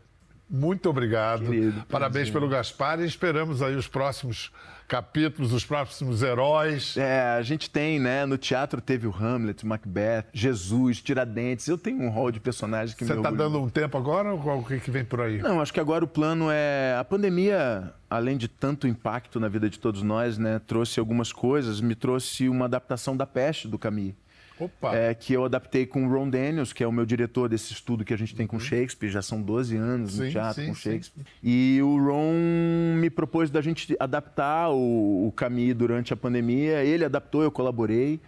Muito 0.49 0.89
obrigado. 0.89 1.45
Querido, 1.45 1.85
Parabéns 1.89 2.29
prazer. 2.29 2.33
pelo 2.33 2.49
Gaspar 2.49 2.99
e 2.99 3.05
esperamos 3.05 3.61
aí 3.61 3.75
os 3.75 3.87
próximos 3.87 4.51
capítulos, 4.89 5.53
os 5.53 5.63
próximos 5.63 6.23
heróis. 6.23 6.97
É, 6.97 7.21
a 7.37 7.41
gente 7.43 7.69
tem, 7.69 7.99
né? 7.99 8.25
No 8.25 8.37
teatro 8.37 8.81
teve 8.81 9.05
o 9.05 9.15
Hamlet, 9.15 9.63
Macbeth, 9.65 10.25
Jesus, 10.33 10.99
Tiradentes. 10.99 11.67
Eu 11.67 11.77
tenho 11.77 12.01
um 12.01 12.09
rol 12.09 12.31
de 12.31 12.39
personagens 12.39 12.97
que 12.97 13.05
Você 13.05 13.13
me 13.13 13.19
está 13.19 13.29
dando 13.29 13.61
um 13.61 13.69
tempo 13.69 13.95
agora 13.97 14.33
ou 14.33 14.59
o 14.59 14.65
que, 14.65 14.79
que 14.79 14.89
vem 14.89 15.05
por 15.05 15.21
aí? 15.21 15.37
Não, 15.37 15.61
acho 15.61 15.71
que 15.71 15.79
agora 15.79 16.03
o 16.03 16.07
plano 16.07 16.47
é. 16.49 16.97
A 16.99 17.03
pandemia, 17.03 17.93
além 18.09 18.35
de 18.35 18.47
tanto 18.47 18.87
impacto 18.87 19.39
na 19.39 19.47
vida 19.47 19.69
de 19.69 19.77
todos 19.77 20.01
nós, 20.01 20.39
né, 20.39 20.59
trouxe 20.65 20.99
algumas 20.99 21.31
coisas. 21.31 21.79
Me 21.79 21.93
trouxe 21.93 22.49
uma 22.49 22.65
adaptação 22.65 23.15
da 23.15 23.27
Peste 23.27 23.67
do 23.67 23.77
Camus. 23.77 24.13
Opa! 24.59 24.95
É, 24.95 25.13
que 25.13 25.33
eu 25.33 25.45
adaptei 25.45 25.85
com 25.85 26.05
o 26.05 26.11
Ron 26.11 26.29
Daniels, 26.29 26.73
que 26.73 26.83
é 26.83 26.87
o 26.87 26.91
meu 26.91 27.05
diretor 27.05 27.47
desse 27.47 27.71
estudo 27.71 28.03
que 28.03 28.13
a 28.13 28.17
gente 28.17 28.35
tem 28.35 28.45
com 28.45 28.59
Shakespeare, 28.59 29.09
já 29.09 29.21
são 29.21 29.41
12 29.41 29.77
anos 29.77 30.17
no 30.17 30.25
Sim, 30.25 30.31
teatro 30.31 30.61
sim, 30.61 30.67
com 30.67 30.75
sim. 30.75 30.91
Shakespeare. 30.91 31.25
E 31.41 31.79
o 31.81 31.97
Ron 31.97 32.95
me 32.97 33.09
propôs 33.09 33.49
da 33.49 33.61
gente 33.61 33.95
adaptar 33.99 34.69
o, 34.69 35.27
o 35.27 35.31
Camus 35.35 35.73
durante 35.73 36.13
a 36.13 36.17
pandemia. 36.17 36.83
Ele 36.83 37.05
adaptou, 37.05 37.41
eu 37.41 37.51
colaborei. 37.51 38.19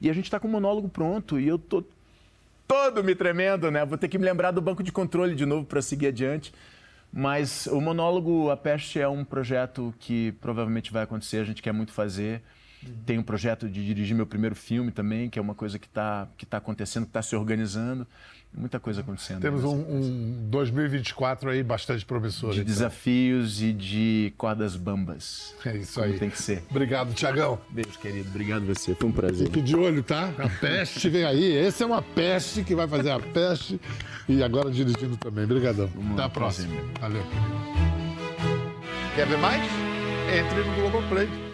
E 0.00 0.08
a 0.08 0.12
gente 0.12 0.24
está 0.24 0.38
com 0.38 0.48
o 0.48 0.50
monólogo 0.50 0.88
pronto. 0.88 1.38
E 1.38 1.46
eu 1.46 1.58
tô 1.58 1.84
todo 2.66 3.02
me 3.02 3.14
tremendo, 3.14 3.70
né? 3.70 3.84
Vou 3.84 3.98
ter 3.98 4.06
que 4.06 4.16
me 4.16 4.24
lembrar 4.24 4.52
do 4.52 4.62
banco 4.62 4.82
de 4.82 4.92
controle 4.92 5.34
de 5.34 5.44
novo 5.44 5.66
para 5.66 5.82
seguir 5.82 6.06
adiante. 6.06 6.52
Mas 7.12 7.66
o 7.66 7.80
monólogo 7.80 8.50
A 8.50 8.56
Peste 8.56 9.00
é 9.00 9.08
um 9.08 9.24
projeto 9.24 9.92
que 9.98 10.32
provavelmente 10.40 10.92
vai 10.92 11.02
acontecer, 11.02 11.38
a 11.38 11.44
gente 11.44 11.60
quer 11.60 11.72
muito 11.72 11.92
fazer. 11.92 12.40
Tem 13.04 13.18
um 13.18 13.22
projeto 13.22 13.68
de 13.68 13.84
dirigir 13.84 14.16
meu 14.16 14.26
primeiro 14.26 14.54
filme 14.54 14.90
também, 14.90 15.28
que 15.28 15.38
é 15.38 15.42
uma 15.42 15.54
coisa 15.54 15.78
que 15.78 15.86
está 15.86 16.28
que 16.36 16.46
tá 16.46 16.56
acontecendo, 16.56 17.04
que 17.04 17.10
está 17.10 17.22
se 17.22 17.36
organizando. 17.36 18.06
Muita 18.52 18.80
coisa 18.80 19.00
acontecendo. 19.00 19.40
Temos 19.40 19.62
um, 19.62 19.76
um 19.76 20.48
2024 20.50 21.50
aí 21.50 21.62
bastante 21.62 22.04
promissor. 22.04 22.50
De 22.50 22.60
então. 22.60 22.66
desafios 22.66 23.62
e 23.62 23.72
de 23.72 24.32
cordas 24.36 24.74
bambas. 24.74 25.54
É 25.64 25.76
isso 25.76 26.00
Como 26.00 26.12
aí. 26.12 26.18
tem 26.18 26.28
que 26.28 26.42
ser. 26.42 26.64
Obrigado, 26.68 27.14
Tiagão. 27.14 27.60
Beijo, 27.70 27.96
querido. 28.00 28.28
Obrigado 28.28 28.66
você. 28.66 28.92
Foi 28.96 29.08
um 29.08 29.12
prazer. 29.12 29.46
Fique 29.46 29.62
de 29.62 29.76
olho, 29.76 30.02
tá? 30.02 30.32
A 30.36 30.48
peste 30.48 31.08
vem 31.08 31.24
aí. 31.24 31.44
Esse 31.44 31.84
é 31.84 31.86
uma 31.86 32.02
peste 32.02 32.64
que 32.64 32.74
vai 32.74 32.88
fazer 32.88 33.10
a 33.10 33.20
peste 33.20 33.80
e 34.28 34.42
agora 34.42 34.68
dirigindo 34.68 35.16
também. 35.16 35.44
Obrigadão. 35.44 35.88
Até 36.14 36.22
a 36.24 36.28
próxima. 36.28 36.74
Valeu. 37.00 37.22
Quer 39.14 39.26
ver 39.28 39.38
mais? 39.38 39.62
Entre 40.28 40.64
no 40.64 40.74
Globoplay. 40.74 41.49